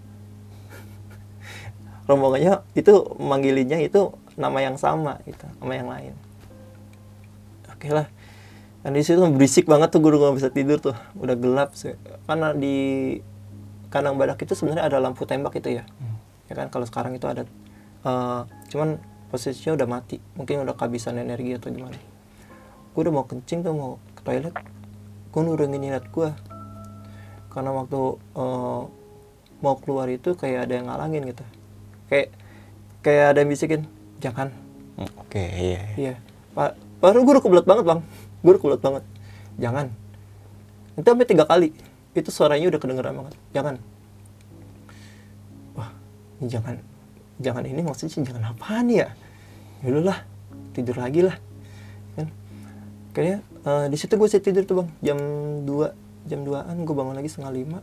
[2.09, 6.15] rombongannya itu manggilinnya itu nama yang sama gitu sama yang lain.
[7.75, 8.07] Oke lah.
[8.79, 10.95] Dan di situ berisik banget tuh gue udah gak bisa tidur tuh.
[11.19, 11.99] Udah gelap sih.
[12.23, 13.19] Karena di
[13.91, 15.83] kandang badak itu sebenarnya ada lampu tembak itu ya.
[16.47, 17.43] Ya kan kalau sekarang itu ada
[17.99, 18.95] Eh, cuman
[19.27, 20.23] posisinya udah mati.
[20.39, 21.99] Mungkin udah kehabisan energi atau gimana.
[22.95, 24.55] Gue udah mau kencing tuh mau ke toilet.
[25.29, 26.31] Gue nurungin niat gue
[27.49, 27.99] karena waktu
[28.37, 28.81] eh,
[29.59, 31.43] mau keluar itu kayak ada yang ngalangin gitu.
[32.07, 32.31] Kayak
[33.03, 33.81] kayak ada yang bisikin
[34.19, 34.51] jangan
[34.99, 35.81] Hmm, Oke, iya.
[35.95, 36.13] iya.
[36.51, 37.99] Pak baru gue udah kebelet banget bang.
[38.43, 39.03] Gue udah kebelet banget.
[39.55, 39.85] Jangan.
[40.99, 41.71] Itu sampai tiga kali.
[42.11, 43.33] Itu suaranya udah kedengeran banget.
[43.55, 43.79] Jangan.
[45.79, 45.95] Wah
[46.43, 46.75] ini jangan
[47.39, 49.07] jangan ini maksudnya jangan apaan ya?
[49.79, 50.19] Ya lah
[50.75, 51.39] tidur lagi lah.
[52.19, 52.27] Kan?
[53.15, 54.89] Kayaknya eh, di situ gue sih tidur tuh bang.
[54.99, 55.19] Jam
[55.63, 57.79] 2 jam 2an gue bangun lagi setengah lima.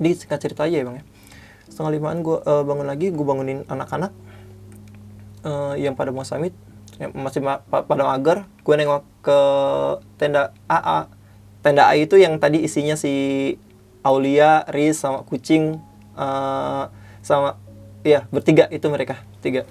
[0.00, 1.04] Ini singkat cerita aja ya bang ya.
[1.68, 4.16] Setengah limaan gue eh, bangun lagi gue bangunin anak-anak
[5.46, 6.50] eh, yang pada mau summit
[6.98, 9.38] yang masih ma- pa- pada mager gue nengok ke
[10.18, 11.06] tenda AA
[11.62, 13.54] tenda A itu yang tadi isinya si
[14.02, 15.78] Aulia, Riz sama kucing
[16.14, 16.84] eh,
[17.22, 17.58] sama
[18.02, 19.66] iya bertiga itu mereka tiga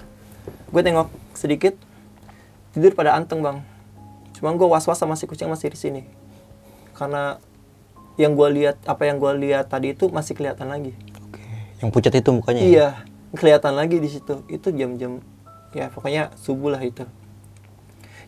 [0.70, 1.76] gue tengok sedikit
[2.72, 3.64] tidur pada anteng bang
[4.36, 6.02] cuma gue was was sama si kucing masih di sini
[6.96, 7.40] karena
[8.16, 11.44] yang gue lihat apa yang gue lihat tadi itu masih kelihatan lagi Oke.
[11.84, 12.60] Yang pucat itu mukanya.
[12.60, 12.68] ya?
[12.68, 12.88] Iya,
[13.36, 14.48] kelihatan lagi di situ.
[14.48, 15.20] Itu jam-jam
[15.76, 17.04] ya pokoknya subuh lah itu.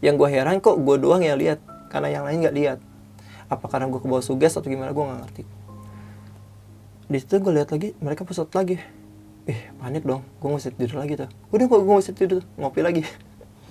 [0.04, 2.80] Yang gue heran kok gue doang yang lihat, karena yang lain nggak lihat.
[3.48, 5.44] Apa karena gue kebawa suges atau gimana gue nggak ngerti.
[7.08, 8.78] Di situ gue lihat lagi mereka pesat lagi.
[9.48, 11.30] Eh panik dong, gue nggak bisa tidur lagi tuh.
[11.56, 13.02] Udah kok gue nggak bisa tidur, ngopi lagi.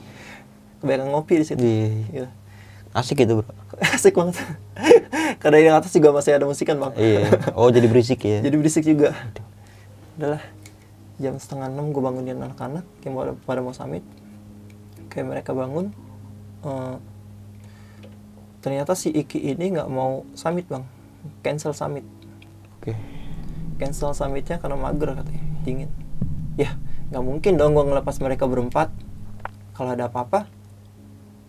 [0.81, 1.61] Kebanyakan ngopi di situ.
[1.61, 1.89] Iya.
[2.11, 2.29] Iya.
[2.97, 3.53] Asik itu, Bro.
[3.97, 4.41] Asik banget.
[5.45, 6.97] Karena yang atas juga masih ada musikan bang.
[6.97, 7.29] Iya.
[7.53, 8.41] Oh, jadi berisik ya.
[8.41, 9.12] jadi berisik juga
[10.16, 10.55] udahlah
[11.17, 14.05] jam setengah enam gue bangunin anak-anak yang pada, pada mau summit.
[15.09, 15.97] Kayak mereka bangun
[16.64, 16.97] eh,
[18.61, 20.85] ternyata si Iki ini nggak mau summit bang.
[21.41, 22.05] Cancel summit.
[22.79, 22.95] Oke.
[23.77, 25.45] cancel summitnya karena mager katanya.
[25.64, 25.91] Dingin.
[26.57, 26.77] Ya
[27.12, 28.89] nggak mungkin dong gue ngelepas mereka berempat.
[29.77, 30.49] Kalau ada apa-apa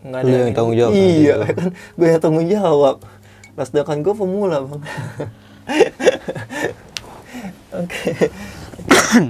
[0.03, 1.75] nggak Lu yang tanggung jawab iya kan.
[1.95, 3.03] Gue yang tanggung jawab.
[3.57, 4.81] Sedangkan gue pemula bang.
[7.83, 8.31] Oke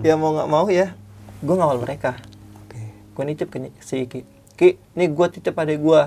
[0.08, 0.94] ya mau nggak mau ya
[1.38, 2.18] gue ngawal mereka.
[2.66, 2.82] Oke.
[3.14, 4.26] gue nitip ke si Ki
[4.58, 6.02] Ki ini gue titip adek gue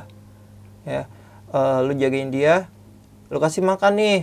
[0.87, 1.07] ya
[1.55, 2.67] eh, lu jagain dia
[3.31, 4.21] lu kasih makan nih.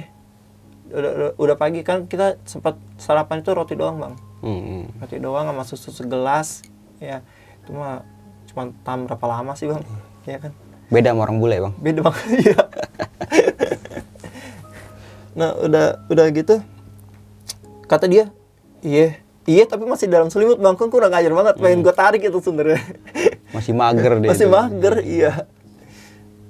[0.88, 4.16] Udah, udah, udah pagi kan kita sempat sarapan itu roti doang bang.
[4.44, 4.88] Hmm.
[5.04, 6.64] roti doang sama susu segelas
[7.00, 7.24] ya.
[7.64, 8.04] Itu mah
[8.52, 9.84] cuma tahan berapa lama sih bang?
[10.28, 10.52] Ya kan?
[10.88, 11.76] Beda sama orang bule, Bang.
[11.84, 12.64] beda banget ya
[15.38, 16.58] nah udah udah gitu
[17.86, 18.34] kata dia
[18.82, 21.56] iya iya tapi masih dalam selimut bang kan kurang ajar banget.
[21.58, 22.84] Pengen gue tarik itu sebenarnya.
[23.56, 24.30] Masih mager dia.
[24.30, 24.54] masih tuh.
[24.54, 25.32] mager iya.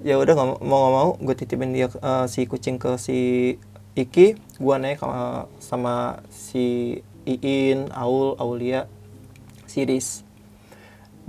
[0.02, 3.18] Ya udah mau mau nggak mau gue titipin dia eh, si kucing ke si
[3.94, 4.58] Iki.
[4.58, 5.96] Gue naik sama, sama
[6.34, 8.90] si Iin Aul Aulia
[9.70, 10.26] Siris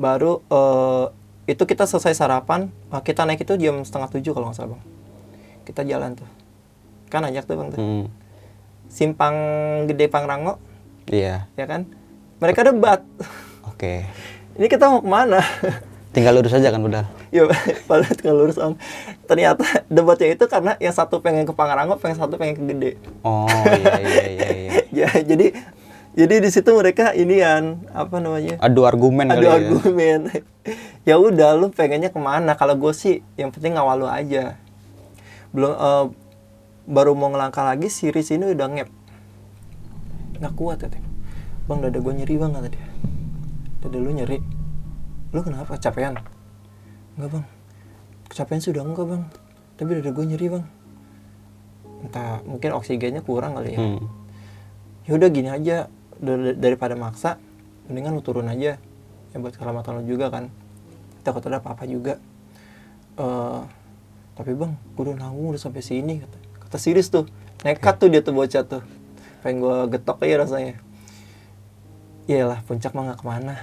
[0.01, 1.07] baru eh,
[1.53, 2.73] itu kita selesai sarapan.
[2.91, 4.83] Eh, kita naik itu jam setengah tujuh kalau nggak salah bang.
[5.69, 6.29] Kita jalan tuh.
[7.13, 7.81] Kan ajak tuh bang tuh.
[7.81, 8.07] Hmm.
[8.89, 9.37] simpang
[9.85, 10.57] gede Pangrango
[11.09, 11.49] Iya.
[11.55, 11.89] ya kan
[12.39, 13.01] mereka debat
[13.65, 14.05] Oke.
[14.55, 15.41] ini kita mau ke mana
[16.09, 17.05] Tinggal lurus aja kan udah.
[17.29, 17.45] ya
[17.85, 18.75] padahal tinggal lurus om
[19.25, 22.91] ternyata debatnya itu karena yang satu pengen ke Pangrango pengen satu pengen ke Gede
[23.21, 24.71] Oh, iya iya iya iya.
[25.05, 25.53] ya jadi
[26.17, 29.53] jadi di situ mereka inian apa namanya Adu argumen kali ada ya.
[29.61, 30.21] argumen
[31.09, 34.57] ya udah lu pengennya ke mana kalau gue sih yang penting ngawal lu aja
[35.53, 36.05] belum eh,
[36.85, 38.89] baru mau ngelangkah lagi si Riz ini udah ngep
[40.39, 40.89] nggak kuat ya
[41.69, 42.89] bang dada gue nyeri bang kata dia
[43.79, 44.39] dada lu nyeri.
[45.31, 45.79] Lu kenapa?
[45.79, 46.19] Kecapean
[47.19, 47.45] enggak bang.
[48.31, 49.23] Kecapean sih udah enggak bang.
[49.79, 50.65] Tapi dada gue nyeri bang.
[52.07, 53.81] Entah mungkin oksigennya kurang kali ya.
[53.83, 54.07] Hmm.
[55.07, 55.91] ya udah gini aja.
[56.19, 57.39] Dar- daripada maksa
[57.87, 58.79] mendingan lu turun aja.
[59.31, 60.51] Ya buat keselamatan lu juga kan.
[61.23, 62.19] Takut ada apa-apa juga.
[63.19, 63.63] Eh
[64.39, 67.27] tapi bang gue udah nanggung udah sampai sini kata kata Siris tuh.
[67.67, 68.83] Nekat tuh dia tuh bocah tuh
[69.41, 70.75] pengen gue getok aja rasanya.
[72.29, 73.55] Iyalah puncak mah nggak ke mana.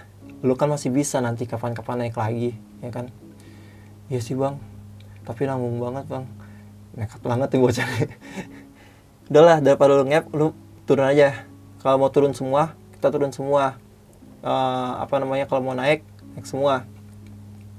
[0.42, 3.12] Lu kan masih bisa nanti kapan-kapan naik lagi ya kan?
[4.10, 4.58] Iya sih bang.
[5.28, 6.26] Tapi nanggung banget bang.
[6.96, 7.88] Nekat banget tuh bocah
[9.30, 10.56] udahlah daripada lu ngep lu
[10.88, 11.46] turun aja.
[11.82, 13.78] Kalau mau turun semua kita turun semua.
[14.46, 16.88] Eh, apa namanya kalau mau naik naik semua.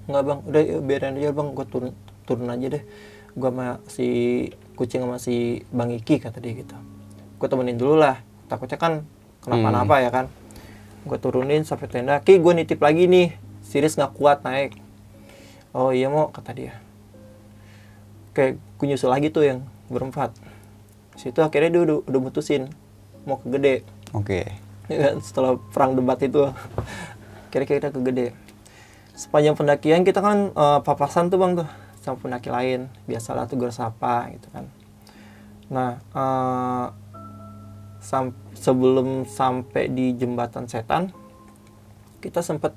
[0.07, 0.39] Nggak bang.
[0.47, 1.49] Udah biarin aja bang.
[1.55, 1.91] Gue turun
[2.29, 2.85] turun aja deh.
[3.37, 4.09] Gue sama si
[4.77, 6.96] kucing sama si bang Iki kata dia gitu
[7.37, 8.21] gue temenin dulu lah.
[8.49, 9.05] Takutnya kan
[9.45, 10.27] kenapa-napa ya kan.
[11.07, 12.19] Gue turunin sampai tenda.
[12.25, 13.37] Ki gue nitip lagi nih.
[13.63, 14.79] Siris nggak kuat naik.
[15.77, 16.73] Oh iya mau kata dia.
[18.33, 19.61] Kayak gue nyusul lagi tuh yang
[19.93, 20.33] berempat.
[21.17, 22.69] Situ akhirnya dia udah, udah mutusin
[23.29, 23.77] mau ke gede.
[24.15, 24.41] Oke.
[24.87, 26.47] Ya kan, setelah perang debat itu.
[27.51, 28.31] Kira-kira ke gede.
[29.19, 31.67] Sepanjang pendakian kita kan eh, papasan tuh bang tuh.
[32.07, 32.87] Sama pendaki lain.
[33.11, 34.71] Biasalah tuh sapa gitu kan.
[35.75, 36.87] Nah eh,
[38.07, 41.11] sam- sebelum sampai di jembatan setan
[42.23, 42.71] kita sempat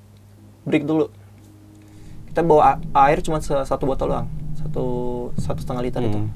[0.66, 1.14] break dulu.
[2.30, 4.86] Kita bawa air cuma satu botol doang satu
[5.40, 6.20] satu setengah liter itu.
[6.20, 6.30] Hmm.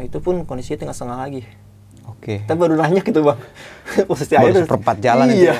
[0.08, 1.42] itu pun kondisinya tinggal setengah lagi.
[2.04, 2.44] Oke.
[2.44, 3.40] kita baru nanya gitu bang.
[4.10, 5.56] Posisi Baru air seperempat jalan iya.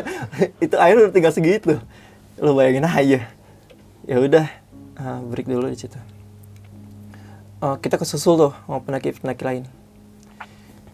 [0.64, 1.76] Itu air udah tinggal segitu.
[2.40, 3.20] Lo bayangin aja.
[4.08, 4.48] Ya udah
[4.96, 6.00] eh, break dulu di situ.
[7.60, 9.64] Eh, kita kesusul tuh sama pendaki pendaki lain.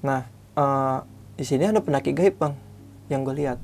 [0.03, 0.27] Nah
[0.61, 0.99] eh,
[1.41, 2.53] di sini ada pendaki gaib bang
[3.09, 3.57] yang gue lihat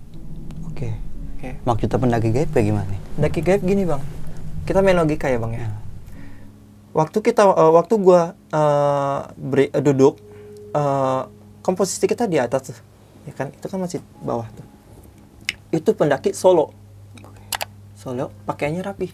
[0.73, 0.93] Oke.
[1.37, 1.61] Oke.
[1.69, 2.89] Maksudnya pendaki gaib kayak gimana?
[2.89, 3.01] nih?
[3.17, 4.01] pendaki gaib gini bang
[4.65, 5.69] kita main logika ya bang ya
[6.97, 10.17] waktu kita eh, waktu gua eh, bre- eh, duduk
[10.73, 11.23] eh,
[11.61, 12.79] komposisi kita di atas tuh
[13.29, 14.67] ya kan itu kan masih bawah tuh
[15.73, 16.73] itu pendaki solo
[17.97, 19.09] solo pakaiannya rapi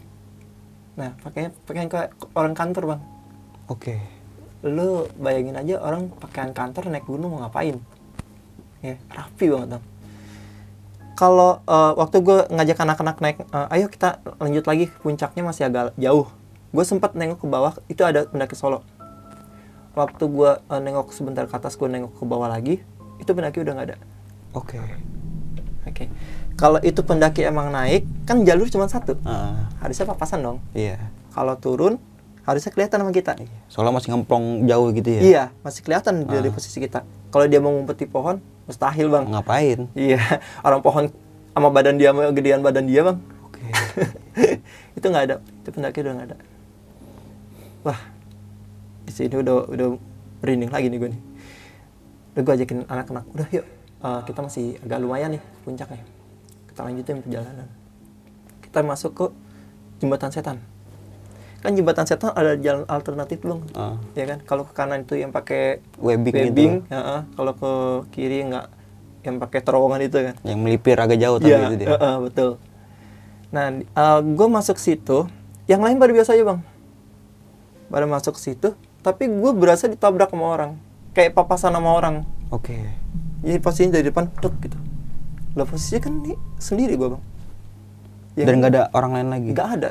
[0.95, 3.03] nah pakaian pakaian kayak orang kantor bang
[3.71, 3.97] Oke.
[4.63, 7.83] Lu bayangin aja orang pakaian kantor naik gunung mau ngapain?
[8.79, 9.85] Ya rapi banget dong.
[11.19, 15.95] Kalau eh, waktu gue ngajak anak-anak naik eh, ayo kita lanjut lagi puncaknya masih agak
[15.99, 16.31] jauh.
[16.73, 18.87] Gue sempat nengok ke bawah itu ada pendaki solo.
[19.99, 22.81] Waktu gue eh, nengok sebentar ke atas gue nengok ke bawah lagi
[23.19, 23.97] itu pendaki udah nggak ada.
[24.55, 24.79] Oke.
[25.87, 26.05] oke.
[26.55, 29.19] Kalau itu pendaki emang naik kan jalur cuma satu.
[29.27, 30.59] Ah, harusnya papasan dong.
[30.75, 30.99] Iya.
[31.33, 31.97] kalau turun
[32.43, 33.39] harusnya kelihatan sama kita
[33.71, 35.21] Soalnya masih ngemplong jauh gitu ya.
[35.23, 36.55] Iya, masih kelihatan dari Ah.
[36.55, 37.07] posisi kita.
[37.31, 39.25] Kalau dia mau ngumpet di pohon, mustahil bang.
[39.31, 39.79] Ngapain?
[39.95, 40.19] Iya,
[40.67, 41.05] orang pohon
[41.55, 43.19] sama badan dia sama gedean badan dia bang.
[43.47, 43.61] Oke.
[44.99, 46.37] itu nggak ada, itu pendaki udah nggak ada.
[47.87, 48.01] Wah,
[49.07, 49.89] di sini udah udah
[50.43, 51.23] merinding lagi nih gue nih.
[52.35, 53.67] Udah gue ajakin anak-anak, udah yuk,
[54.03, 56.03] eh, kita masih agak lumayan nih puncaknya.
[56.67, 57.69] Kita lanjutin perjalanan.
[58.65, 59.25] Kita masuk ke
[60.01, 60.59] jembatan setan.
[61.63, 63.63] Kan jembatan setan ada jalan alternatif belum?
[63.73, 63.95] Ah.
[64.13, 66.91] Ya kan, kalau ke kanan itu yang pakai Webbing, webbing, gitu.
[66.91, 67.21] heeh.
[67.33, 67.71] kalau ke
[68.11, 68.67] kiri nggak
[69.23, 70.35] yang pakai terowongan itu kan.
[70.43, 71.89] Yang melipir agak jauh tapi Iya, itu dia.
[71.95, 72.51] heeh, betul.
[73.49, 73.67] Nah,
[74.19, 75.31] gue masuk situ,
[75.65, 76.61] yang lain pada biasa aja bang,
[77.87, 80.71] pada masuk situ, tapi gue berasa ditabrak sama orang,
[81.13, 82.27] kayak papasan sama orang.
[82.51, 82.75] Oke.
[83.41, 84.75] Jadi posisinya dari depan, tuk gitu.
[85.55, 87.23] Lah posisinya kan nih sendiri gue bang.
[88.33, 89.49] Ya, Dan nggak ada orang lain lagi.
[89.53, 89.91] nggak ada,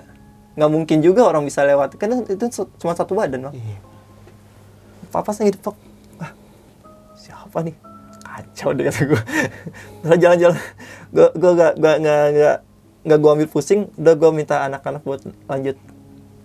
[0.52, 2.45] nggak mungkin juga orang bisa lewat, kan itu
[2.80, 3.56] cuma satu badan bang.
[3.56, 3.80] Iya.
[5.12, 5.76] papasnya gitu pak.
[6.24, 6.32] Ah,
[7.20, 7.76] siapa nih?
[8.24, 9.22] Kacau deh kata gue
[10.08, 10.60] udah jalan-jalan.
[11.12, 12.58] Gue gue gak gak gak gak
[13.04, 13.91] gak gue ambil pusing.
[13.99, 15.20] Udah gue minta anak-anak buat
[15.52, 15.76] lanjut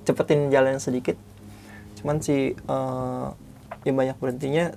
[0.02, 1.14] cepetin jalan sedikit.
[2.02, 3.26] Cuman si eh,
[3.86, 4.74] yang banyak berhentinya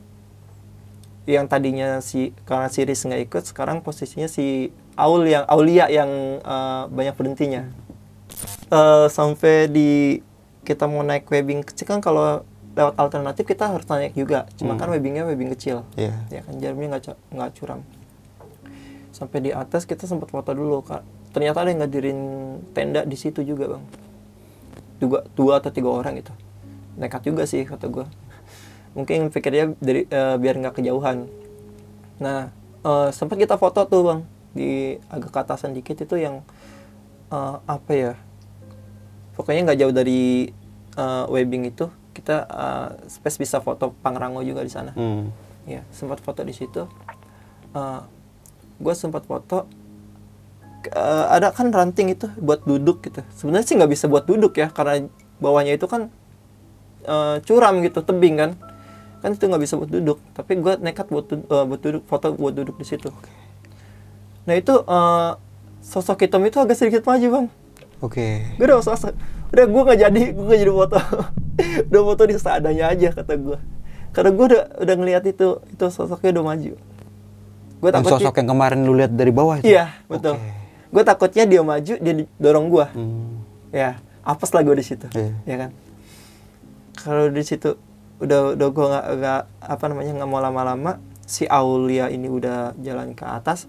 [1.25, 6.41] yang tadinya si karena si Riz nggak ikut sekarang posisinya si Aul yang Aulia yang
[6.41, 7.69] eh, banyak berhentinya
[8.69, 10.21] Eh, sampai di
[10.61, 12.45] kita mau naik webbing kecil kan kalau
[12.77, 14.45] lewat alternatif kita harus naik juga.
[14.55, 14.79] Cuma Hmm.
[14.79, 15.81] kan webbingnya webbing kecil.
[15.97, 16.13] Iya.
[16.29, 17.81] ya kan jarumnya nggak nggak curam.
[19.09, 21.01] Sampai di atas kita sempat foto dulu kak.
[21.33, 22.19] Ternyata ada yang ngadirin
[22.71, 23.83] tenda di situ juga bang.
[25.01, 26.31] Dua dua atau tiga orang itu
[26.99, 28.03] nekat juga sih kata gue
[28.91, 31.25] mungkin pikirnya dari eh, biar nggak kejauhan.
[32.21, 32.51] Nah
[32.85, 34.19] eh, sempat kita foto tuh bang
[34.53, 34.69] di
[35.09, 36.41] agak ke atasan dikit itu yang
[37.31, 38.13] eh, apa ya?
[39.37, 40.51] Pokoknya nggak jauh dari
[40.97, 44.91] eh, webbing itu kita eh, space bisa foto pangrango juga di sana.
[44.97, 45.31] Hmm.
[45.69, 46.89] ya sempat foto di situ.
[48.79, 49.67] Gue sempat foto
[50.87, 53.21] eh, ada kan ranting itu buat duduk gitu.
[53.35, 55.05] Sebenarnya sih nggak bisa buat duduk ya karena
[55.37, 56.07] bawahnya itu kan
[57.05, 58.51] eh, curam gitu tebing kan.
[59.19, 60.17] Kan itu nggak bisa buat duduk.
[60.31, 63.11] Tapi gue nekat buat eh, buat duduk foto buat duduk di situ.
[64.47, 65.31] Nah itu eh,
[65.81, 67.45] sosok hitam itu agak sedikit maju bang
[67.99, 68.27] Oke.
[68.53, 69.11] gue udah sosok
[69.49, 70.97] udah gue nggak jadi gue nggak jadi foto
[71.89, 73.57] udah foto di seadanya aja kata gue
[74.09, 76.73] karena gue udah udah ngeliat itu itu sosoknya udah maju
[77.79, 79.67] gue takut sosok yang kemarin lu lihat dari bawah itu.
[79.67, 80.49] iya betul Oke.
[80.89, 83.39] gue takutnya dia maju dia di- dorong gue Hmm.
[83.69, 83.89] ya
[84.21, 85.31] apes lah gue di situ Iya.
[85.43, 85.71] ya kan
[86.95, 87.79] kalau di situ
[88.19, 93.23] udah udah gue nggak apa namanya nggak mau lama-lama si Aulia ini udah jalan ke
[93.23, 93.63] atas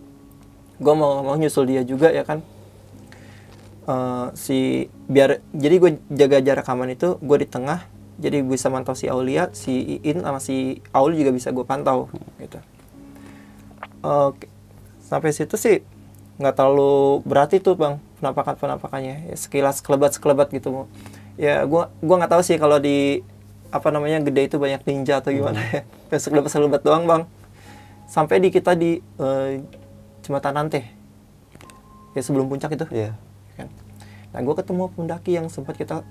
[0.80, 2.40] gue mau mau nyusul dia juga ya kan?
[3.84, 7.84] Eh, si biar jadi gue jaga jarak aman itu gue di tengah
[8.20, 12.08] jadi bisa mantau si Aulia si Iin sama si Aul juga bisa gue pantau
[12.40, 12.58] gitu.
[14.00, 14.48] Oke
[15.04, 15.82] sampai situ sih
[16.40, 20.86] nggak terlalu berarti tuh bang penampakan penampakannya ya, sekilas kelebat sekelebat gitu
[21.36, 23.20] ya gua gua nggak tahu sih kalau di
[23.70, 25.82] apa namanya gede itu banyak ninja atau gimana ya.
[26.18, 27.22] Sekelebat sekelebat doang bang.
[28.10, 29.62] Sampai di kita di eh,
[30.22, 31.00] jembatan Nante
[32.14, 33.14] ya sebelum puncak itu Iya.
[33.54, 33.68] kan.
[34.30, 36.02] Nah, gue ketemu pendaki yang sempat kita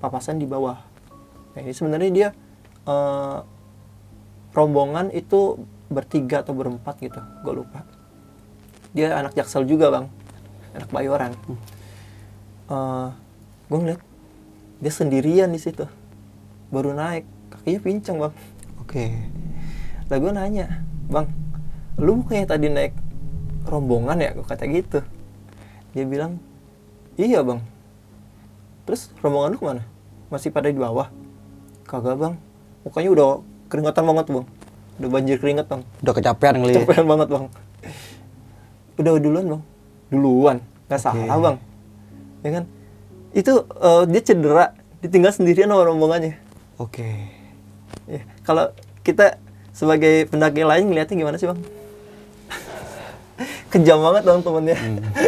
[0.00, 0.80] papasan di bawah.
[1.56, 2.28] Nah, ini sebenarnya dia
[2.86, 3.38] eh,
[4.54, 5.58] rombongan itu
[5.90, 7.82] bertiga atau berempat gitu, gue lupa.
[8.94, 10.06] Dia anak jaksel juga bang,
[10.74, 11.32] anak bayoran.
[13.66, 14.02] gue ngeliat
[14.78, 15.86] dia sendirian di situ,
[16.70, 18.34] baru naik, kakinya pincang bang.
[18.82, 19.04] Oke.
[20.06, 20.66] Lah gue nanya,
[21.10, 21.26] bang,
[21.98, 22.94] lu bukannya tadi naik
[23.66, 24.30] rombongan ya?
[24.32, 25.02] Gue kata gitu.
[25.92, 26.38] Dia bilang,
[27.18, 27.60] iya bang.
[28.86, 29.82] Terus rombongan lu ke mana?
[30.30, 31.10] Masih pada di bawah?
[31.86, 32.34] Kagak bang.
[32.86, 33.28] Mukanya udah
[33.66, 34.46] keringatan banget bang.
[34.96, 35.82] Udah banjir keringat bang.
[36.06, 36.82] Udah kecapean kali ya.
[36.82, 37.44] Capean banget bang.
[38.96, 39.62] Udah duluan bang.
[40.08, 40.56] Duluan.
[40.86, 41.56] Gak salah bang.
[42.46, 42.64] Ya kan?
[43.34, 44.66] Itu eh, dia cedera.
[45.02, 46.40] Ditinggal sendirian sama rombongannya.
[46.80, 47.30] Oke.
[48.06, 48.70] Ya, kalau
[49.02, 49.38] kita
[49.74, 51.58] sebagai pendaki lain ngeliatnya gimana sih bang?
[53.72, 54.78] Kejam banget dong temennya.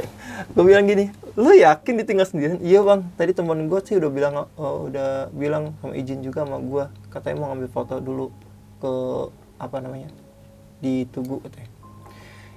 [0.55, 2.59] gue bilang gini, lu yakin ditinggal sendirian?
[2.63, 6.59] Iya bang, tadi temen gue sih udah bilang, oh, udah bilang sama izin juga sama
[6.63, 8.31] gue, katanya mau ngambil foto dulu
[8.79, 8.93] ke
[9.59, 10.09] apa namanya
[10.79, 11.71] di Tugu katanya.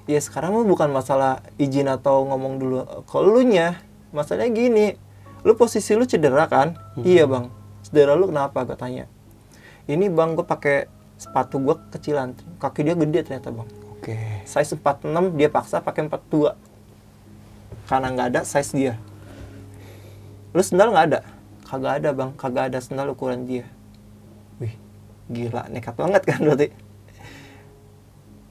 [0.05, 2.77] Ya sekarang mah bukan masalah izin atau ngomong dulu.
[3.09, 3.81] Kalau lu nya,
[4.13, 4.87] masalahnya gini,
[5.41, 6.77] lu posisi lu cedera kan?
[7.01, 7.49] Iya bang.
[7.81, 8.61] Cedera lu kenapa?
[8.65, 9.05] Gue tanya
[9.89, 10.85] ini bang gue pakai
[11.17, 13.69] sepatu gue kecilan kaki dia gede ternyata bang
[14.01, 14.17] Oke.
[14.49, 16.57] size 46 dia paksa pakai 42
[17.85, 18.93] karena nggak ada size dia.
[20.57, 21.19] Lu sendal nggak ada?
[21.69, 22.33] Kagak ada bang.
[22.33, 23.69] Kagak ada sendal ukuran dia.
[24.57, 24.73] Wih
[25.29, 25.69] gila.
[25.69, 26.73] Nekat banget kan berarti.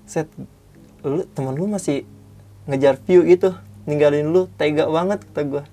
[0.07, 0.31] Set.
[1.03, 2.07] Lu temen lu masih
[2.71, 3.51] ngejar view gitu.
[3.91, 5.65] Ninggalin lu tega banget kata gue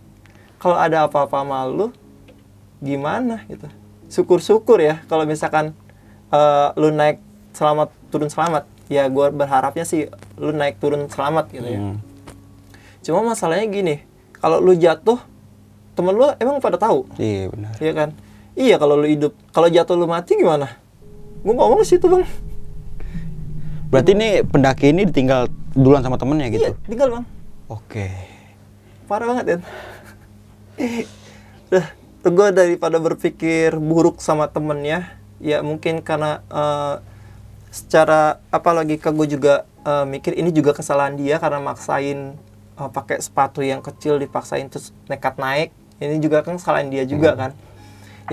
[0.58, 1.94] kalau ada apa-apa sama lu
[2.82, 3.70] gimana gitu?
[4.10, 5.78] Syukur-syukur ya kalau misalkan
[6.34, 7.22] eh, lu naik
[7.54, 11.98] selamat turun selamat ya gue berharapnya sih lu naik turun selamat gitu ya Hmm.
[13.04, 13.96] cuma masalahnya gini
[14.38, 15.20] kalau lu jatuh
[15.94, 17.72] temen lu emang pada tahu Iya benar.
[17.80, 18.10] Iya kan
[18.54, 20.72] iya kalau lu hidup kalau jatuh lu mati gimana
[21.42, 22.26] gue ngomong sih situ bang
[23.88, 26.68] Berarti ini pendaki ini ditinggal duluan sama temennya gitu.
[26.68, 27.26] iya tinggal bang
[27.68, 28.08] Oke.
[29.08, 29.58] parah banget ya
[31.68, 31.86] Udah,
[32.24, 35.10] gue daripada berpikir buruk sama temennya,
[35.40, 36.96] ya mungkin karena eh,
[37.78, 42.34] secara apa logika gue juga eh, mikir ini juga kesalahan dia karena maksain
[42.74, 45.70] eh, pakai sepatu yang kecil dipaksain terus nekat naik.
[46.02, 47.52] Ini juga kan kesalahan dia juga kan.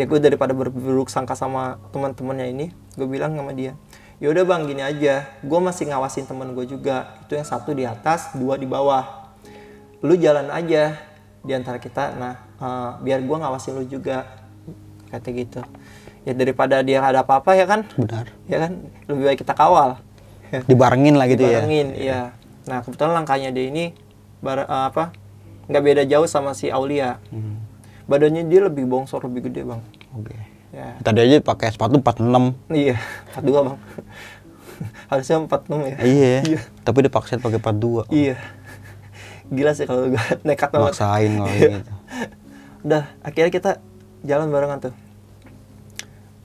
[0.01, 2.67] Ya gue daripada berburuk sangka sama teman-temannya ini,
[2.99, 3.79] gue bilang sama dia,
[4.19, 7.15] ya udah bang gini aja, gue masih ngawasin temen gue juga.
[7.23, 9.25] Itu yang satu di atas, dua di bawah
[10.05, 11.01] lu jalan aja
[11.41, 14.29] di antara kita nah eh, biar gua ngawasin lu juga
[15.09, 15.65] kata gitu
[16.25, 18.33] ya daripada dia ada apa-apa ya kan Benar.
[18.45, 18.72] ya kan
[19.07, 20.01] lebih baik kita kawal
[20.70, 21.61] Dibarengin lah gitu ya.
[21.61, 22.20] barengin iya
[22.64, 23.93] nah kebetulan langkahnya dia ini
[24.39, 25.12] bar- eh, apa
[25.64, 27.61] nggak beda jauh sama si Aulia Hmm.
[28.05, 29.81] badannya dia lebih bongsor lebih gede bang
[30.12, 30.37] Oke.
[30.70, 32.57] ya Tadi aja pakai sepatu 46.
[32.70, 32.97] iya
[33.37, 33.79] 42 bang
[35.11, 35.49] harusnya 46
[35.83, 36.35] ya Iya.
[36.43, 36.61] Iya.
[36.83, 38.09] Tapi dia pakai 42.
[38.11, 38.37] iya
[39.47, 41.68] gila sih kalau gue nekat banget Maksain kalau Iya.
[41.75, 41.93] gitu.
[42.83, 43.70] udah akhirnya kita
[44.20, 44.95] jalan barengan tuh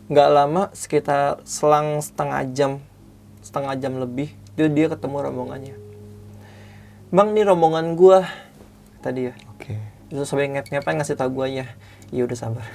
[0.10, 2.72] nggak lama sekitar selang setengah jam
[3.46, 5.76] setengah jam lebih dia dia ketemu rombongannya.
[7.10, 8.26] Bang ini rombongan gua
[9.00, 9.80] tadi ya Oke.
[10.12, 11.70] terus sampai ngep ngapain ngasih tau guanya.
[12.10, 12.66] Ya udah sabar.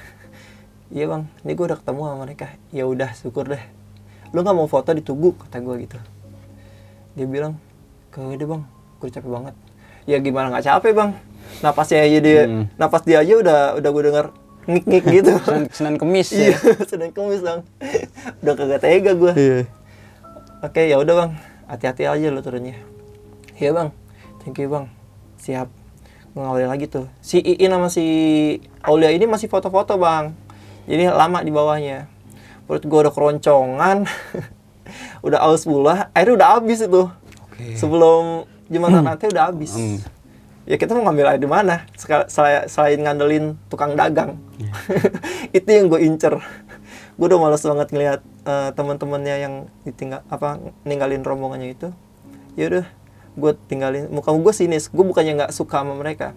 [0.94, 1.26] Iya bang.
[1.42, 2.46] Ini gua udah ketemu sama mereka.
[2.70, 3.62] Ya udah syukur deh.
[4.30, 5.98] Lu nggak mau foto di tugu kata gua gitu.
[7.18, 7.58] Dia bilang
[8.10, 8.62] kagak deh bang.
[9.02, 9.54] Gue capek banget.
[10.06, 11.10] Ya gimana nggak capek bang.
[11.60, 12.64] Napasnya aja dia Hmm.
[12.80, 14.26] napas dia aja udah udah gue denger
[14.64, 15.32] ngik ngik gitu.
[15.40, 16.58] Senin, Senin Kemis iya ya.
[16.84, 17.60] sedang kemis bang
[18.40, 19.58] udah kagak tega gue Iya.
[20.60, 21.30] oke ya udah bang.
[21.64, 22.76] Hati-hati aja lo turunnya.
[23.54, 23.88] Iya bang.
[24.40, 24.88] Thank you bang.
[25.38, 25.68] Siap.
[26.32, 27.08] Ngawalin lagi tuh.
[27.18, 28.04] Si Iin sama si
[28.80, 30.32] Aulia ini masih foto-foto bang.
[30.84, 32.08] Jadi lama di bawahnya.
[32.64, 34.04] Perut gue udah keroncongan.
[35.24, 36.12] Udah aus pula.
[36.12, 37.08] Airnya udah habis itu.
[37.40, 37.72] Oke.
[37.72, 39.72] sebelum jembatan nanti udah habis.
[39.72, 39.96] Hmm.
[40.64, 44.70] Ya kita mau ngambil air di mana selain, selain ngandelin tukang dagang Iya.
[45.58, 46.38] itu yang gue incer
[47.14, 51.88] gue udah males banget ngeliat eh, teman-temannya yang ditinggal apa ninggalin rombongannya itu
[52.54, 52.86] ya udah
[53.34, 56.32] gue tinggalin muka gue sinis gue bukannya nggak suka sama mereka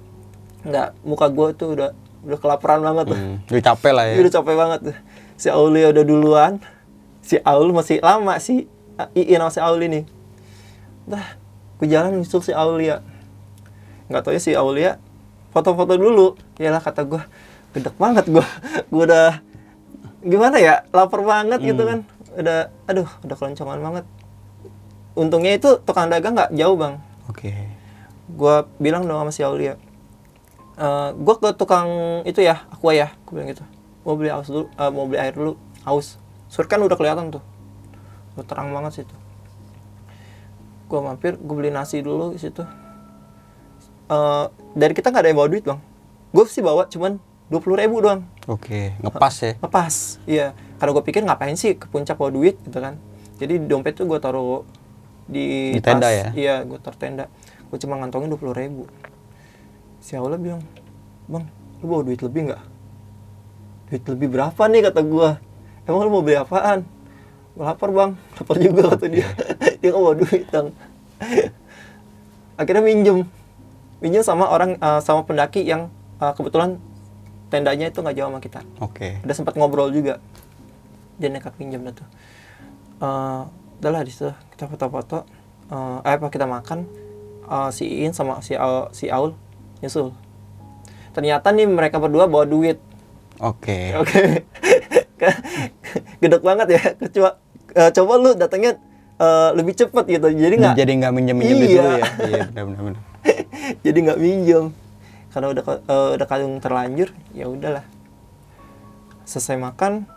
[0.66, 1.90] nggak muka gue tuh udah
[2.26, 3.38] udah kelaparan banget tuh Hmm.
[3.48, 4.16] Udah capek lah ya.
[4.20, 4.98] Udah capek banget tuh.
[5.38, 6.54] Si Aulia udah duluan.
[7.22, 8.68] Si Aul masih lama si
[9.14, 10.02] Iin sama si Aul ini.
[11.06, 11.38] Dah,
[11.78, 13.00] gue jalan nyusul si Aulia.
[14.08, 15.00] Nggak tahu ya si Aulia
[15.52, 16.36] foto-foto dulu.
[16.60, 17.22] Yalah kata gue
[17.76, 18.46] gedek banget gue
[18.92, 19.44] gue udah
[20.24, 22.00] gimana ya lapar banget gitu kan.
[22.38, 24.06] Udah aduh udah keloncongan banget.
[25.18, 26.96] Untungnya itu tukang dagang nggak jauh bang.
[27.28, 27.52] Oke.
[28.28, 29.80] gue bilang dong sama si Aulia
[30.76, 31.88] eh gue ke tukang
[32.28, 33.64] itu ya aqua ya gue bilang gitu.
[34.04, 35.56] Mau beli haus dulu eh, mau beli air dulu
[35.88, 36.20] haus
[36.52, 37.44] surut kan udah kelihatan tuh.
[38.36, 39.16] Udah terang banget situ.
[40.92, 42.64] Gue mampir gue beli nasi dulu di situ
[44.08, 44.46] Eh
[44.78, 45.80] dari kita nggak ada yang bawa duit bang.
[46.32, 47.20] Gue sih bawa cuman
[47.52, 48.24] dua puluh ribu doang.
[48.48, 49.52] Oke, ngepas ya.
[49.60, 50.48] lepas iya.
[50.80, 52.96] Karena gue pikir ngapain sih ke puncak bawa duit gitu kan.
[53.38, 54.64] Jadi di dompet tuh gue taruh
[55.28, 56.16] di, Di tenda tas.
[56.16, 56.28] ya?
[56.32, 57.26] iya gue taruh tenda.
[57.68, 58.88] Gue cuma ngantongin dua puluh ribu.
[60.00, 60.64] Si Aula bilang
[61.28, 61.44] bang
[61.84, 62.62] lu bawa duit lebih nggak?
[63.92, 64.82] Duit lebih berapa nih?
[64.88, 65.30] kata gue
[65.84, 66.88] emang lu mau beli apaan?
[67.60, 68.12] Gue lapar bang.
[68.40, 69.28] Lapar juga kata dia.
[69.84, 70.68] Dia nggak bawa duit bang.
[72.58, 73.28] Akhirnya minjem
[74.00, 76.78] minjem sama orang eh, sama pendaki yang eh, kebetulan
[77.48, 79.24] tendanya itu nggak jauh sama kita Oke.
[79.24, 80.20] udah sempat ngobrol juga
[81.16, 82.08] dia nekat pinjam dah tuh
[82.98, 83.42] Eh,
[83.78, 85.22] udah lah di situ kita foto-foto
[85.68, 86.90] Eh, eh apa kita makan
[87.44, 89.32] Eh, si Iin sama si Aul, si Aul
[89.78, 90.10] nyusul
[91.14, 92.78] ternyata nih mereka berdua bawa duit
[93.38, 93.94] Oke.
[93.96, 94.22] oke
[96.22, 96.82] gedek banget ya
[97.12, 97.30] coba
[97.72, 98.78] eh, coba lu datangnya
[99.16, 101.64] eh, lebih cepat gitu jadi nggak Jadi nggak minjem-minjem Iya.
[101.64, 102.06] dulu ya.
[102.24, 103.02] Iya, benar-benar.
[103.86, 104.66] jadi nggak minjem
[105.30, 107.86] karena udah eh, udah kadung terlanjur ya udahlah
[109.24, 110.08] selesai makan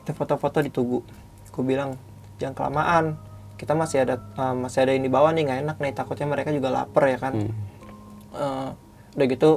[0.00, 1.00] kita foto-foto di tugu
[1.46, 1.94] aku bilang
[2.36, 3.04] jangan kelamaan
[3.54, 6.50] kita masih ada eh, masih ada yang di bawah nih nggak enak nih takutnya mereka
[6.50, 7.52] juga lapar ya kan Hmm.
[8.30, 8.68] Eh,
[9.12, 9.50] udah gitu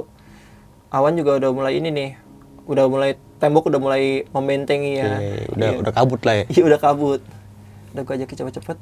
[0.90, 2.10] awan juga udah mulai ini nih
[2.64, 5.78] udah mulai tembok udah mulai membentengi ya Oke, udah Iya.
[5.78, 6.44] udah kabut lah ya.
[6.54, 7.20] Iya udah kabut.
[7.92, 8.78] Udah gue ajakin cepet-cepet.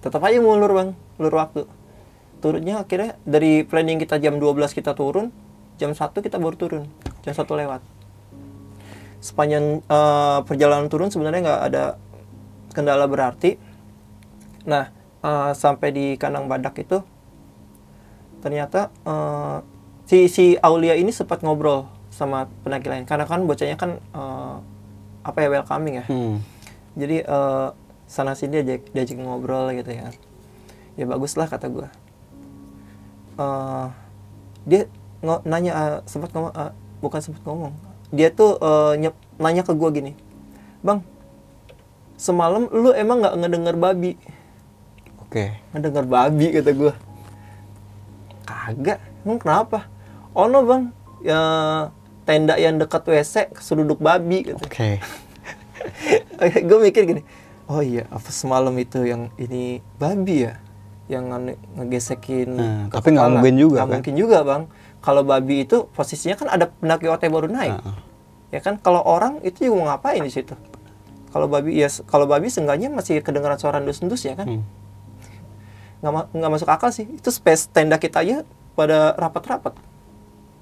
[0.00, 0.88] Tetap aja ngulur bang,
[1.18, 1.68] ngulur waktu.
[2.40, 5.28] Turunnya akhirnya dari planning kita jam 12 kita turun,
[5.76, 6.84] jam 1 kita baru turun,
[7.20, 7.84] jam 1 lewat.
[9.20, 11.84] Sepanjang eh, perjalanan turun sebenarnya nggak ada
[12.72, 13.60] kendala berarti.
[14.64, 14.88] Nah
[15.20, 17.04] eh, sampai di kandang badak itu
[18.40, 19.58] ternyata eh,
[20.08, 24.56] si si Aulia ini sempat ngobrol sama pendaki lain karena kan bocahnya kan eh,
[25.20, 26.40] apa ya welcoming ya Hmm.
[26.96, 27.68] jadi eh,
[28.08, 30.08] sana sini diajak diajak ngobrol gitu ya
[30.96, 31.86] ya bagus lah kata gue
[33.40, 33.86] Eh,
[34.68, 34.82] dia
[35.48, 37.72] nanya eh, sempat ngomong eh, bukan sempat ngomong.
[38.12, 40.12] Dia tuh eh, nyep- nanya ke gue gini
[40.80, 41.00] bang
[42.16, 44.12] semalam lu emang nggak ngedenger babi?
[45.24, 45.56] Oke.
[45.72, 46.92] ngedenger babi kata gue
[48.44, 49.88] kagak emang kenapa?
[50.36, 50.92] Oh no bang
[51.24, 51.40] ya
[52.24, 55.00] tenda yang dekat WC keseruduk babi gitu Oke.
[56.68, 57.22] gue mikir gini
[57.68, 60.56] oh iya apa semalam itu yang ini babi ya
[61.10, 63.94] yang nge- ngegesekin Nah, tapi nggak mungkin juga, Nggak kan?
[63.98, 64.62] mungkin juga bang.
[65.00, 67.74] Kalau babi itu posisinya kan ada pendaki OT baru naik.
[67.74, 67.96] Heeh.
[68.50, 68.74] ya kan?
[68.76, 70.54] Kalau orang itu juga mau ngapain di situ?
[71.28, 74.46] Kalau babi ya kalau babi seenggaknya masih kedengaran suara endus-endus ya kan?
[74.48, 74.64] Hmm.
[76.00, 77.06] nggak ma- nggak masuk akal sih.
[77.06, 78.42] Itu space tenda kita aja
[78.72, 79.74] pada rapat-rapat.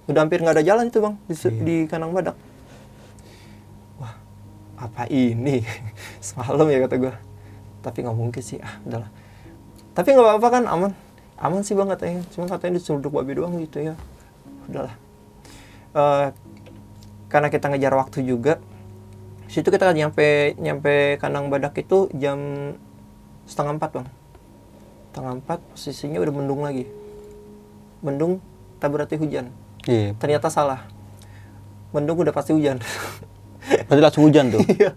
[0.05, 1.51] Udah hampir nggak ada jalan itu bang di, Iya.
[1.59, 2.37] di kandang badak.
[3.97, 4.15] Wah
[4.77, 5.61] apa ini?
[6.21, 7.15] Semalam ya kata gue
[7.81, 8.59] tapi nggak mungkin sih.
[8.59, 9.11] Ah udahlah
[9.99, 10.93] tapi nggak apa-apa kan aman.
[11.43, 13.95] Aman sih bang katanya cuma katanya diseruduk babi doang gitu ya.
[14.71, 14.95] Udahlah.
[15.99, 16.27] Eh,
[17.27, 18.63] karena kita ngejar waktu juga
[19.51, 22.39] situ kita nyampe nyampe kandang badak itu jam
[23.51, 24.07] setengah empat bang.
[25.11, 26.87] Setengah empat posisinya udah mendung lagi.
[27.99, 28.39] Mendung
[28.79, 29.51] tak berarti hujan.
[29.83, 30.15] Iya.
[30.15, 30.87] ternyata salah.
[31.91, 32.79] Mendung udah pasti hujan.
[33.91, 34.63] Berarti langsung hujan tuh.
[34.79, 34.95] Iya.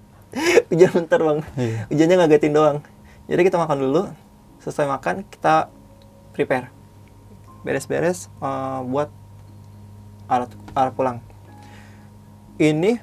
[0.69, 1.39] hujan bentar bang.
[1.57, 1.79] Iya.
[1.89, 2.77] hujannya ngagetin doang.
[3.25, 4.01] Jadi kita makan dulu
[4.61, 5.67] selesai makan kita
[6.31, 6.69] prepare.
[7.65, 9.09] Beres-beres eh, buat
[10.29, 10.47] arah
[10.77, 11.17] arah pulang.
[12.61, 13.01] Ini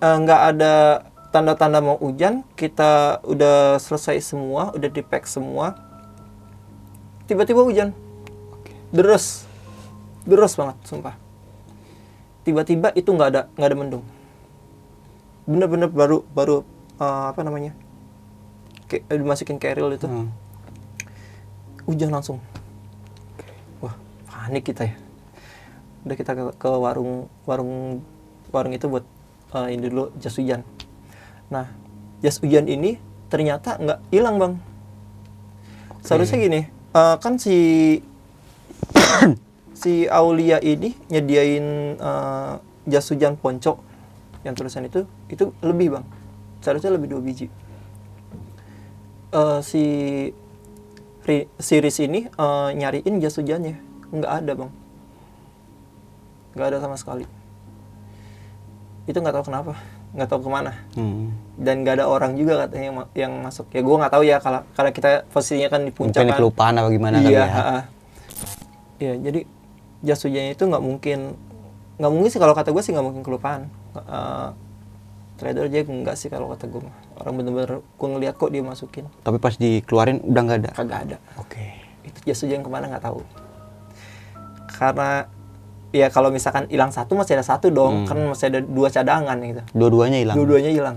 [0.00, 0.74] eh, nggak ada
[1.30, 2.42] tanda-tanda mau hujan.
[2.56, 5.76] Kita udah selesai semua udah di pack semua.
[7.28, 7.94] Tiba-tiba hujan.
[8.90, 9.46] Deras
[10.26, 11.14] deras banget sumpah.
[12.42, 14.04] Tiba-tiba itu nggak ada nggak ada mendung.
[15.44, 16.64] Bener-bener baru baru
[16.98, 17.76] eh, apa namanya?
[18.90, 20.08] Kayak dimasukin keril itu.
[20.08, 20.49] Hmm.
[21.90, 22.38] Hujan langsung.
[23.82, 23.94] Wah
[24.30, 24.94] panik kita ya.
[26.06, 28.00] Udah kita ke, ke warung warung
[28.54, 29.04] warung itu buat
[29.58, 30.62] eh, ini dulu jas hujan.
[31.50, 31.68] Nah
[32.22, 32.96] jas hujan ini
[33.28, 34.54] ternyata nggak hilang bang.
[36.00, 37.56] Seharusnya gini eh, kan si
[39.80, 41.66] si Aulia ini nyediain
[41.98, 42.54] eh,
[42.88, 43.82] jas hujan ponco
[44.40, 46.04] yang tulisan itu itu lebih bang.
[46.64, 47.46] Seharusnya lebih dua biji.
[49.30, 49.82] Eh, si
[51.22, 53.76] Riz ini eh, nyariin jas hujannya
[54.10, 54.70] nggak ada bang
[56.52, 57.24] nggak ada sama sekali
[59.06, 59.74] itu nggak tahu kenapa
[60.10, 61.30] nggak tahu ke mana Hmm.
[61.54, 64.60] dan nggak ada orang juga katanya yang, yang masuk ya gue nggak tahu ya kalau
[64.72, 66.38] karena kita posisinya kan di puncak Mungkin kan.
[66.38, 67.46] kelupaan apa gimana iya ya.
[67.48, 67.80] ha-ha.
[68.98, 69.40] Iya, jadi
[70.02, 71.18] jas hujannya itu nggak mungkin
[71.96, 74.48] nggak mungkin sih kalau kata gue sih nggak mungkin kelupaan Eh,
[75.40, 76.92] trader aja enggak sih kalau kata gue mah.
[77.16, 80.70] orang bener-bener gue ngeliat kok dia masukin Tapi pas dikeluarin udah nggak ada.
[80.72, 81.64] kagak ada Oke.
[82.02, 83.24] itu jas hujan ke mana nggak tahu
[84.70, 85.28] karena
[85.90, 89.62] ya kalau misalkan hilang satu masih ada satu dong kan masih ada dua cadangan gitu
[89.72, 90.36] Dua-duanya hilang.
[90.36, 90.96] dua-duanya hilang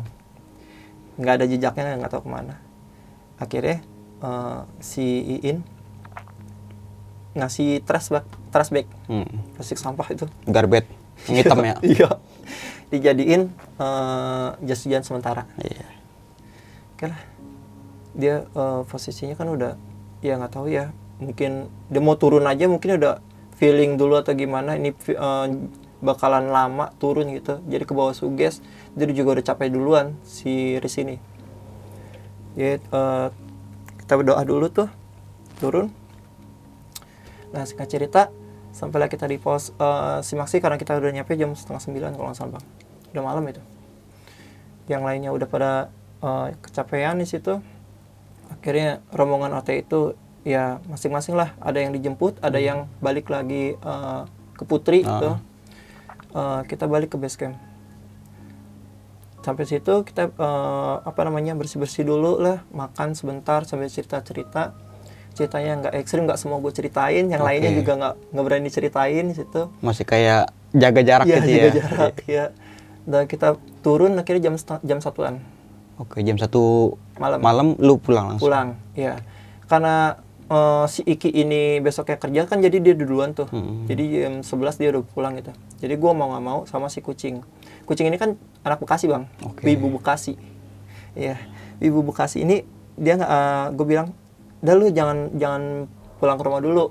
[1.14, 2.56] nggak ada jejaknya nggak tahu ke mana
[3.36, 3.82] akhirnya
[4.20, 5.04] eh, si
[5.40, 5.66] Iin
[7.34, 9.26] ngasih trash bag trash bag Hmm.
[9.54, 10.86] plastik sampah itu Garbet.
[11.26, 11.76] Yang hitam ya.
[11.86, 12.10] iya
[12.94, 13.50] dijadiin
[13.82, 15.50] eh, jas hujan sementara.
[15.58, 15.88] Iya.
[16.94, 17.22] oke lah.
[18.14, 19.74] Dia eh, posisinya kan udah
[20.22, 23.20] ya nggak tahu ya mungkin dia mau turun aja mungkin udah
[23.58, 25.48] feeling dulu atau gimana ini eh,
[26.06, 27.58] bakalan lama turun gitu.
[27.66, 28.62] Jadi ke bawah suges
[28.94, 31.18] dia juga udah capek duluan si Riz ini.
[32.54, 33.28] Ya eh,
[34.06, 34.90] kita berdoa dulu tuh
[35.58, 35.90] turun.
[37.50, 38.30] Nah singkat cerita
[38.74, 42.38] sampailah kita di pos eh, Simaksi karena kita udah nyampe jam setengah sembilan kalau nggak
[42.38, 42.83] salah bang
[43.14, 43.62] udah malam itu.
[44.86, 45.72] Yang lainnya udah pada
[46.20, 47.62] eh, kecapean di situ.
[48.50, 51.56] Akhirnya rombongan OT itu ya masing-masing lah.
[51.58, 54.22] Ada yang dijemput ada yang balik lagi eh,
[54.54, 55.08] ke Putri Ah.
[55.08, 55.30] gitu.
[56.34, 57.56] Eh, kita balik ke base camp.
[59.40, 62.64] Sampai situ kita eh, apa namanya bersih bersih dulu lah.
[62.72, 64.72] Makan sebentar sambil cerita cerita
[65.34, 67.26] ceritanya nggak ekstrim nggak semua gue ceritain.
[67.26, 67.78] Yang lainnya Oke.
[67.80, 69.62] juga nggak nggak berani ceritain di situ.
[69.80, 71.72] Masih kayak jaga jarak Iya, gitu jaga ya.
[71.78, 72.46] jarak ya
[73.04, 75.44] dan kita turun akhirnya jam jam satuan
[75.96, 77.38] Oke, jam satu Malam.
[77.40, 78.44] malam lu pulang langsung.
[78.44, 79.22] pulang ya
[79.66, 83.86] karena eh, si Iki ini besoknya kerja kan jadi dia duluan tuh Mm-mm.
[83.86, 87.46] jadi jam 11 dia udah pulang gitu jadi gua mau nggak mau sama si kucing
[87.84, 89.68] kucing ini kan anak Bekasi bang Oke.
[89.68, 90.34] ibu Bekasi
[91.14, 91.38] ya
[91.78, 93.30] ibu Bekasi ini dia nggak
[93.74, 94.08] gue bilang
[94.60, 95.86] udah lu jangan jangan
[96.18, 96.86] pulang ke rumah dulu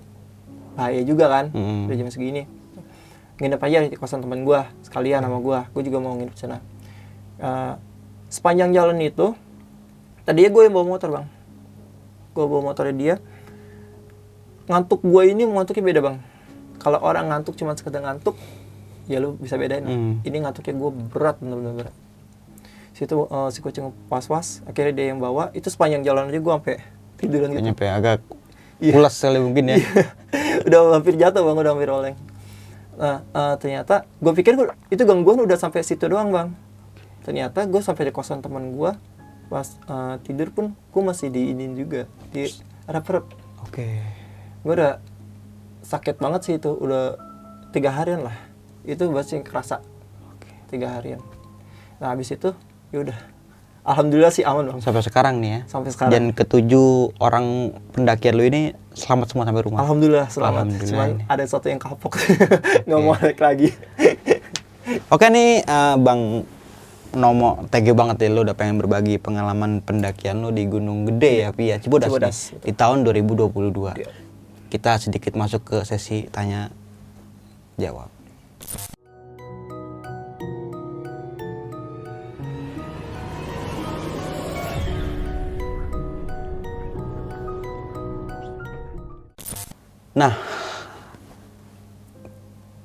[0.73, 1.89] bahaya juga kan Mm-mm.
[1.89, 2.45] udah jam segini
[3.41, 5.67] nginep aja di kosan teman gua sekalian sama gua.
[5.73, 6.59] Gue juga mau nginep di sana.
[7.43, 7.73] Eh,
[8.29, 9.35] sepanjang jalan itu
[10.23, 11.27] tadinya gue yang bawa motor bang.
[12.33, 13.15] Gue bawa motornya dia.
[14.71, 16.17] Ngantuk gue ini ngantuknya beda bang.
[16.79, 18.39] Kalau orang ngantuk cuma sekedar ngantuk
[19.11, 19.83] ya lu bisa bedain.
[19.83, 20.15] Hmm.
[20.23, 21.95] ini ngantuknya gue berat bener-bener berat.
[22.95, 25.51] Situ eh, si kucing was-was akhirnya dia yang bawa.
[25.51, 26.77] Itu sepanjang jalan aja gue sampai
[27.19, 27.65] tiduran gitu.
[27.65, 28.21] Nyampe agak
[28.83, 28.99] Iya.
[28.99, 29.79] pulas kali mungkin ya.
[30.67, 31.57] udah hampir jatuh bang.
[31.59, 32.17] Udah hampir oleng
[32.93, 36.49] nah eh, ternyata gue pikir gua- itu gangguan udah sampai situ doang bang.
[37.23, 38.93] Ternyata gue sampai di kosan teman gue
[39.49, 42.49] pas eh, tidur pun gue masih diinin juga di
[42.89, 43.09] rep
[43.63, 44.01] Oke.
[44.63, 44.99] gue udah
[45.83, 47.17] sakit banget sih itu udah
[47.73, 48.37] tiga harian lah.
[48.85, 49.81] Itu masih kerasa.
[50.69, 51.21] Tiga harian.
[52.03, 52.53] Nah habis itu
[52.91, 53.17] yaudah
[53.87, 54.79] alhamdulillah sih aman bang.
[54.83, 55.61] Sampai sekarang nih ya.
[55.71, 56.11] Sampai sekarang.
[56.13, 59.79] Dan ketujuh orang pendakian lu ini selamat semua sampai rumah.
[59.83, 62.21] alhamdulillah selamat Alhamdulillah cuman ada satu yang kapok
[62.87, 63.69] nggak mau naik lagi
[65.13, 66.43] Oke nih eh, Bang
[67.13, 71.45] Nomo, thank you banget ya lu udah pengen berbagi pengalaman pendakian lu di Gunung Gede
[71.45, 74.01] ya, Pi ya, Cibodas, Cibodas, nih, di tahun 2022.
[74.01, 74.09] Iya.
[74.73, 76.73] Kita sedikit masuk ke sesi tanya
[77.77, 78.09] jawab.
[90.13, 90.37] Nah,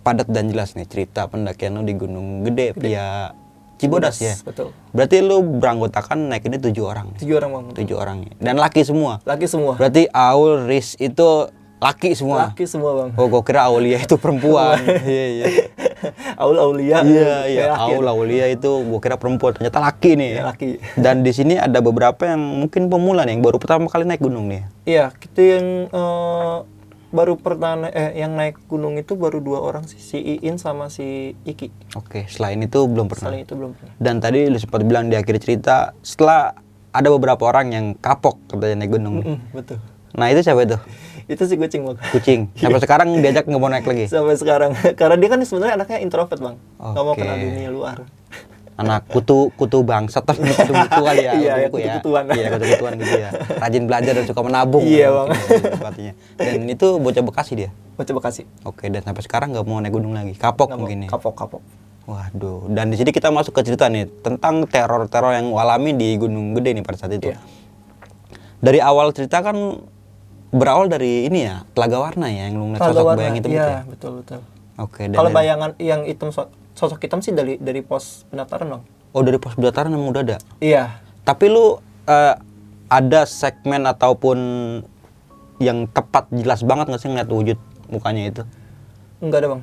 [0.01, 3.35] padat dan jelas nih cerita pendakian lu di Gunung Gede via
[3.75, 4.33] Cibodas ya.
[4.41, 7.11] betul Berarti lu beranggotakan naik ini tujuh orang.
[7.11, 7.19] nih.
[7.21, 8.31] tujuh orang bang Tujuh orang nih.
[8.37, 9.19] Dan laki semua.
[9.21, 12.49] laki semua Berarti Aul, Riz itu laki semua.
[12.49, 14.79] laki semua bang Oh, gua kira Aulia itu perempuan.
[15.05, 15.45] Iya, iya.
[16.41, 17.63] Aul Aulia Iya, iya.
[17.75, 19.53] Aul, Aulia itu gua kira perempuan.
[19.53, 20.29] Ternyata laki nih.
[20.31, 20.67] Iya, laki.
[20.95, 24.47] Dan di sini ada beberapa yang mungkin pemula nih, yang baru pertama kali naik gunung
[24.47, 24.63] nih.
[24.87, 26.57] iya kita yang eh,
[27.17, 30.87] baru pernah na- eh yang naik gunung itu baru dua orang sih si Iin sama
[30.87, 33.33] si Iki Oke, selain itu belum pernah.
[33.33, 36.53] selain itu belum pernah Dan tadi lu sempat bilang di akhir cerita, setelah
[36.89, 39.25] ada beberapa orang yang kapok katanya naik gunung.
[39.25, 39.81] Mm, betul
[40.13, 40.77] Nah itu siapa itu?
[41.27, 42.41] itu si kucing bang Kucing.
[42.61, 44.05] Sampai sekarang diajak nggak mau naik lagi.
[44.07, 47.97] sampai sekarang karena dia kan sebenarnya anaknya introvert bang nggak mau kenal dunia luar
[48.77, 51.33] Anak kutu kutu bangsat tapi kutu kutu kali ya.
[51.33, 52.23] Iya, kutu ya, kutu-kutuan.
[52.29, 53.29] Iya kutu kutuan gitu ya.
[53.57, 54.85] Rajin belajar dan suka menabung.
[54.85, 55.27] Iya, Bang.
[55.49, 56.13] Sepertinya.
[56.37, 57.71] Dan itu bocah Bekasi dia.
[57.97, 60.37] baca bekasi Oke dan sampai sekarang nggak mau naik gunung lagi.
[60.37, 60.85] Kapok mau.
[60.85, 61.09] mungkin ya.
[61.09, 61.65] kapok kapok
[62.07, 62.71] Waduh.
[62.71, 66.71] Dan di sini kita masuk ke cerita nih tentang teror-teror yang alami di Gunung Gede
[66.71, 67.35] nih pada saat itu.
[67.35, 67.41] Iya.
[68.63, 69.83] Dari awal cerita kan
[70.47, 73.67] berawal dari ini ya telaga warna ya yang lu ngeliat sosok bayang hitam iya, itu
[73.67, 73.81] ya?
[73.83, 74.39] betul betul.
[74.79, 75.01] Oke.
[75.11, 76.47] dan Kalau bayangan yang hitam so-
[76.77, 78.83] sosok hitam sih dari dari pos pendaftaran dong.
[79.11, 80.37] Oh dari pos pendaftaran emang udah ada.
[80.61, 81.01] Iya.
[81.25, 82.35] Tapi lu eh,
[82.87, 84.37] ada segmen ataupun
[85.57, 87.57] yang tepat jelas banget nggak sih ngeliat wujud
[87.89, 88.43] mukanya itu?
[89.17, 89.61] Enggak ada bang.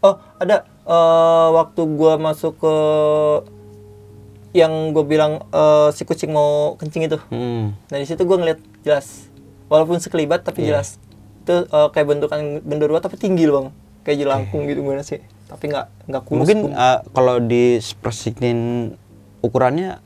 [0.00, 0.56] Oh ada.
[0.86, 2.74] Eh, waktu gua masuk ke
[4.56, 7.18] yang gue bilang eh, si kucing mau kencing itu.
[7.28, 7.76] Hmm.
[7.92, 9.28] Nah di situ gue ngeliat jelas.
[9.68, 10.80] Walaupun sekelibat tapi Iya.
[10.80, 10.96] jelas.
[11.44, 13.68] Itu eh, kayak bentukan genderuwo tapi tinggi loh bang.
[14.02, 15.20] Kayak jelangkung gitu gimana sih.
[15.46, 16.40] Tapi nggak nggak kurus.
[16.42, 16.70] Mungkin pun.
[16.74, 18.58] eh, kalau dispersikin
[19.40, 20.02] ukurannya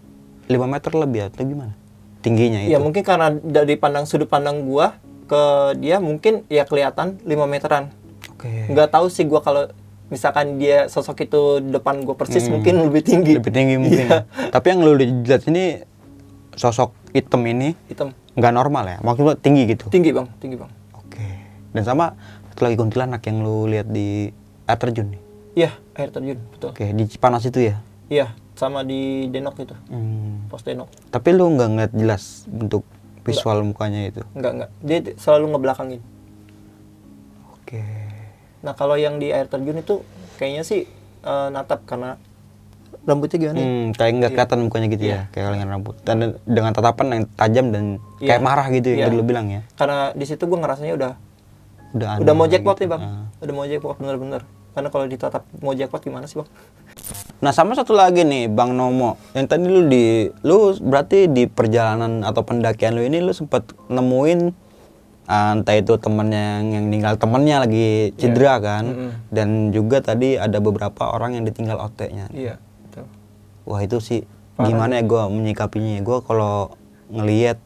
[0.46, 1.72] 5 meter lebih atau gimana?
[2.20, 2.76] Tingginya itu.
[2.76, 5.42] Ya mungkin karena dari pandang sudut pandang gua ke
[5.80, 7.88] dia mungkin ya kelihatan 5 meteran.
[8.36, 8.68] Oke.
[8.68, 9.72] Nggak tahu sih gua kalau
[10.10, 13.32] misalkan dia sosok itu di depan gua persis mungkin lebih tinggi.
[13.36, 13.40] Hmm.
[13.40, 14.06] Lebih tinggi mungkin.
[14.10, 14.26] Iya.
[14.28, 14.50] ya.
[14.52, 15.80] Tapi yang lu lihat ini
[16.58, 18.12] sosok hitam ini Hitam.
[18.36, 18.98] nggak normal ya?
[19.00, 19.88] Maksudnya tinggi gitu.
[19.88, 20.68] Tinggi bang, tinggi bang.
[20.92, 21.24] Oke.
[21.72, 22.12] Dan sama
[22.52, 24.28] satu lagi kuntilanak yang lu lihat di
[24.68, 25.22] air terjun nih.
[25.52, 26.70] Iya, air terjun, betul.
[26.70, 27.76] Oke, di Cipanas itu ya.
[28.06, 30.46] Iya, sama di Denok itu, Hmm.
[30.46, 30.88] pos Denok.
[31.08, 32.86] Tapi lu nggak ngeliat jelas bentuk
[33.20, 34.22] visual mukanya itu.
[34.32, 34.70] Enggak, enggak.
[34.80, 36.00] Dia selalu ngebelakangin.
[37.54, 37.82] Oke.
[38.60, 40.02] Nah, kalau yang di air terjun itu
[40.36, 40.84] kayaknya sih
[41.20, 42.16] eh, natap karena
[43.02, 43.62] rambutnya gimana ya?
[43.62, 45.12] Hmm, kayak nggak kelihatan mukanya gitu Iya.
[45.12, 45.94] ya, kayak kalengan rambut.
[46.00, 47.84] Dan dengan tatapan yang tajam dan
[48.18, 48.44] kayak Iya.
[48.44, 49.06] marah gitu ya, Iya.
[49.10, 49.60] lu bilang ya.
[49.74, 51.12] Karena di situ gua ngerasanya udah
[51.90, 52.82] Udah udah mau jackpot gitu.
[52.82, 53.02] nih, Bang.
[53.02, 53.24] Ah.
[53.38, 54.42] Udah mau jackpot bener-bener.
[54.70, 56.48] Karena kalau ditatap mau jackpot gimana sih, Bang?
[57.40, 59.16] Nah, sama satu lagi nih, Bang Nomo.
[59.32, 64.52] Yang tadi lu di lu berarti di perjalanan atau pendakian lu ini lu sempat nemuin
[65.24, 68.94] ah, entah itu temennya yang, yang ninggal temennya lagi cedera kan Iya.
[68.98, 69.10] Mm-mm.
[69.30, 72.28] dan juga tadi ada beberapa orang yang ditinggal OT-nya.
[72.34, 72.54] Iya,
[72.84, 73.06] betul.
[73.64, 74.20] Wah itu sih
[74.60, 76.76] gimana ya gue menyikapinya ya gue kalau
[77.08, 77.56] ngelihat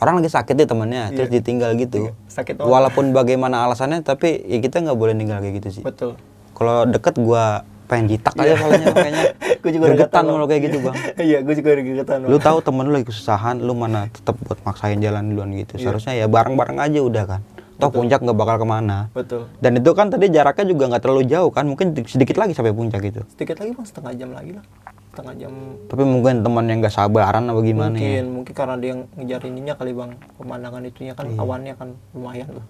[0.00, 2.68] orang lagi sakit nih temennya terus ditinggal gitu Iya, sakit banget.
[2.68, 6.16] walaupun bagaimana alasannya tapi ya kita nggak boleh ninggal kayak gitu sih Betul.
[6.52, 7.44] kalau deket gue
[7.84, 9.24] pengen jitak aja soalnya kayaknya
[9.60, 10.94] Gua juga gatel, kalau kayak gitu bang
[11.28, 12.18] Iya, gue juga udah gegetan.
[12.24, 15.82] lu tahu temen lu lagi kesusahan lu mana tetap buat maksain jalan duluan gitu Iya.
[15.84, 17.40] seharusnya ya bareng-bareng aja udah kan
[17.76, 19.48] toh puncak nggak bakal ke mana Betul.
[19.56, 23.00] dan itu kan tadi jaraknya juga nggak terlalu jauh kan mungkin sedikit lagi sampai puncak
[23.02, 24.64] gitu Sedikit lagi, Bang, setengah jam lagi lah.
[25.10, 25.52] Setengah jam
[25.84, 29.40] tapi mungkin teman yang nggak sabaran apa gimana mungkin ya mungkin karena dia yang ngejar
[29.44, 31.38] ininya kali bang pemandangan itunya kan Iya.
[31.38, 32.66] awannya kan lumayan tuh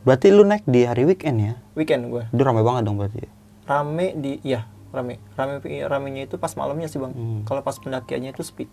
[0.00, 1.52] Berarti lu naik di hari weekend ya?
[1.74, 3.28] weekend gue Itu ramai banget dong berarti.
[3.64, 7.44] rame di iya rame rame ramenya itu pas malamnya sih bang Hmm.
[7.44, 8.64] kalau pas pendakiannya itu sepi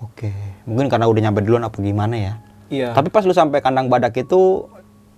[0.00, 0.32] Oke.
[0.64, 2.34] Mungkin karena udah nyampe duluan apa gimana ya?
[2.66, 4.66] iya Tapi pas lu sampai kandang badak itu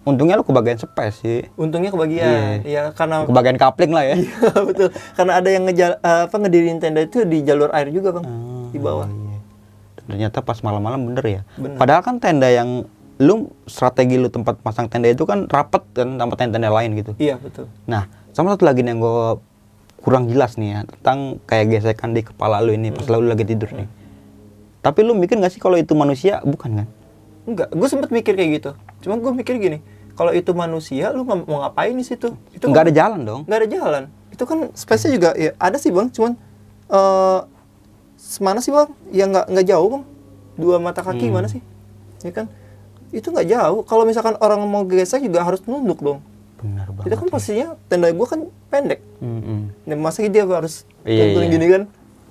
[0.03, 1.41] untungnya lu kebagian space sih.
[1.55, 4.17] untungnya kebagian iya karena Kebagian kapling lah ya.
[4.17, 4.35] Iya,
[4.69, 8.67] betul karena ada yang ngejal apa ngedirin tenda itu di jalur air juga bang Ah,
[8.69, 9.39] di bawah iya.
[10.03, 11.41] Ternyata pas malam-malam bener ya.
[11.55, 11.79] Bener.
[11.79, 12.85] Padahal kan tenda yang
[13.17, 13.35] lu
[13.65, 17.15] strategi lu tempat pasang tenda itu kan rapet kan sama tenda-tenda lain gitu.
[17.17, 19.39] iya betul Nah, sama satu lagi nih yang gue
[19.99, 23.71] kurang jelas nih ya tentang kayak gesekan di kepala lu ini pas lu lagi tidur
[23.71, 23.87] nih.
[24.81, 26.43] Tapi lu mikir gak sih kalau itu manusia?
[26.43, 26.89] Bukan kan?
[27.43, 28.71] enggak gue sempet mikir kayak gitu
[29.03, 29.79] cuma gue mikir gini
[30.13, 33.41] kalau itu manusia lu mau ngapain di situ itu Nggak ada jalan dong.
[33.45, 36.33] nggak ada jalan itu kan space-nya juga ya ada sih bang cuman
[36.89, 37.41] eh
[38.39, 40.05] mana sih bang ya nggak nggak jauh bang
[40.55, 41.61] dua mata kaki mana sih
[42.21, 42.47] ya kan
[43.11, 46.21] itu nggak jauh kalau misalkan orang mau gesek juga harus nunduk dong
[46.57, 47.11] Benar banget.
[47.11, 48.41] itu kan posisinya tenda gua kan
[48.71, 49.75] pendek Mm-mm.
[49.83, 51.51] Nah, masa dia harus Iya, iya.
[51.51, 51.83] gini kan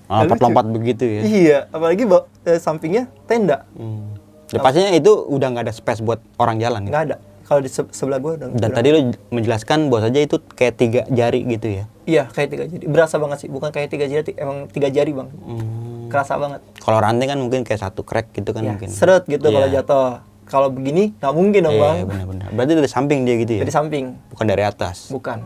[0.08, 0.44] Ah, Nggak lucu.
[0.44, 1.22] lompat begitu ya.
[1.24, 4.16] iya apalagi ba- eh, sampingnya tenda Hmm.
[4.52, 6.84] Ya, pastinya itu udah nggak ada space buat orang jalan.
[6.84, 6.92] gitu.
[6.92, 10.40] nggak ada kalau di se- sebelah gua udah Dan tadi lu menjelaskan bahwa saja itu
[10.50, 11.84] kayak tiga jari gitu ya.
[12.06, 15.30] iya kayak tiga jari berasa banget sih bukan kayak tiga jari emang tiga jari bang
[15.34, 16.08] Hmm.
[16.08, 18.88] kerasa banget Kalau ranting kan mungkin kayak satu crack gitu kan Ya, mungkin.
[18.88, 19.54] seret gitu Iya.
[19.54, 20.10] kalau jatuh.
[20.44, 21.96] Kalau begini nggak mungkin dong Iya, bang.
[22.06, 22.48] benar-benar.
[22.52, 23.62] Berarti dari samping dia gitu ya.
[23.62, 25.08] Dari samping, Bukan dari atas.
[25.08, 25.40] bukan.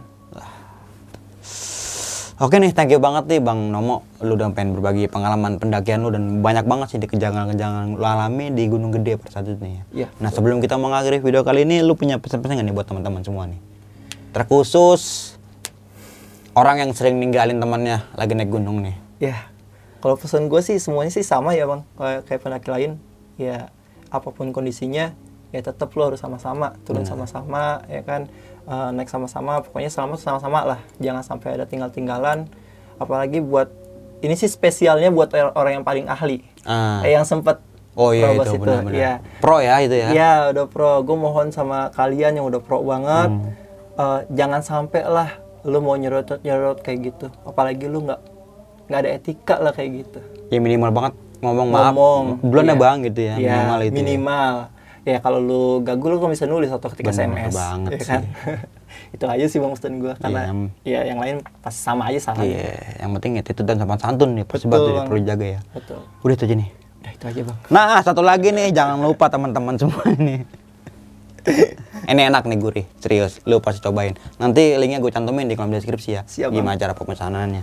[2.35, 4.03] Oke nih, thank you banget nih Bang Nomo.
[4.19, 8.51] Lu udah pengen berbagi pengalaman pendakian lu dan banyak banget sih di kejangan-kejangan lu alami
[8.51, 9.83] di Gunung Gede pada saat itu nih ya.
[9.95, 10.07] Iya.
[10.19, 13.47] Nah sebelum kita mengakhiri video kali ini, lu punya pesan-pesan nggak nih buat teman-teman semua
[13.47, 13.55] nih?
[14.35, 15.31] Terkhusus
[16.59, 18.99] orang yang sering ninggalin temannya lagi naik gunung nih.
[19.23, 19.47] Ya,
[20.03, 21.87] kalau pesan gue sih semuanya sih sama ya bang.
[21.95, 22.91] Kayak, kayak pendaki lain,
[23.39, 23.71] ya
[24.11, 25.15] apa pun kondisinya,
[25.55, 28.27] ya tetap lo harus sama-sama, turun sama-sama, ya kan,
[28.65, 29.61] Eh, naik sama-sama.
[29.61, 30.79] Pokoknya selama sama-sama lah.
[30.97, 32.49] Jangan sampai ada tinggal-tinggalan.
[32.97, 33.69] Apalagi buat
[34.19, 36.41] ini sih spesialnya buat or- orang yang paling ahli.
[36.65, 37.05] Ah.
[37.05, 37.57] Kayak yang sempet
[37.93, 38.97] Oh iya terobos itu benar-benar.
[38.97, 39.13] Ya.
[39.37, 40.07] Pro ya itu ya.
[40.09, 41.05] Iya udah pro.
[41.05, 43.53] Gue mohon sama kalian yang udah pro banget, Hmm.
[43.95, 45.29] eh, jangan sampai lah
[45.61, 47.27] lu mau nyerot nyerot kayak gitu.
[47.43, 48.21] Apalagi lu nggak
[48.85, 50.19] nggak ada etika lah kayak gitu.
[50.49, 51.93] Ya minimal banget ngomong maaf.
[51.93, 52.75] Ngomong, Duluan ya iya.
[52.75, 53.35] Bang gitu ya.
[53.35, 53.85] Iya, minimal itu.
[53.85, 53.95] ya.
[53.95, 54.53] Minimal.
[54.57, 54.74] ya
[55.15, 58.21] kalau lu gagu lu kan bisa nulis atau ketika Bener SMS banget ya kan?
[59.15, 60.51] itu aja sih bang pesan gue karena Iya.
[60.83, 64.43] ya yang lain pas sama aja salah Iya, yang penting itu dan sopan santun nih
[64.43, 65.05] pasti Betul, batu Bang.
[65.05, 65.59] perlu jaga ya.
[65.71, 66.69] betul Udah itu aja nih.
[66.97, 70.41] udah itu aja bang Nah, satu lagi nih, jangan lupa teman-teman semua ini.
[72.05, 73.37] ini enak nih gurih, serius.
[73.43, 74.17] Lu pasti cobain.
[74.35, 76.21] Nanti linknya gue cantumin di kolom deskripsi ya.
[76.25, 76.57] Siap, Bang.
[76.57, 77.61] Gimana cara pemesanannya.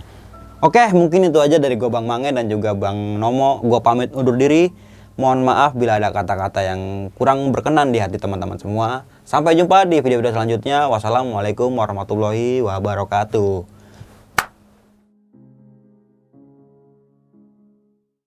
[0.59, 3.59] Oke, mungkin itu aja dari gue Bang Mange dan juga Bang Nomo.
[3.59, 4.71] Gue pamit undur diri.
[5.13, 9.05] Mohon maaf bila ada kata-kata yang kurang berkenan di hati teman-teman semua.
[9.21, 10.89] Sampai jumpa di video-video selanjutnya.
[10.89, 13.82] Wassalamualaikum warahmatullahi wabarakatuh.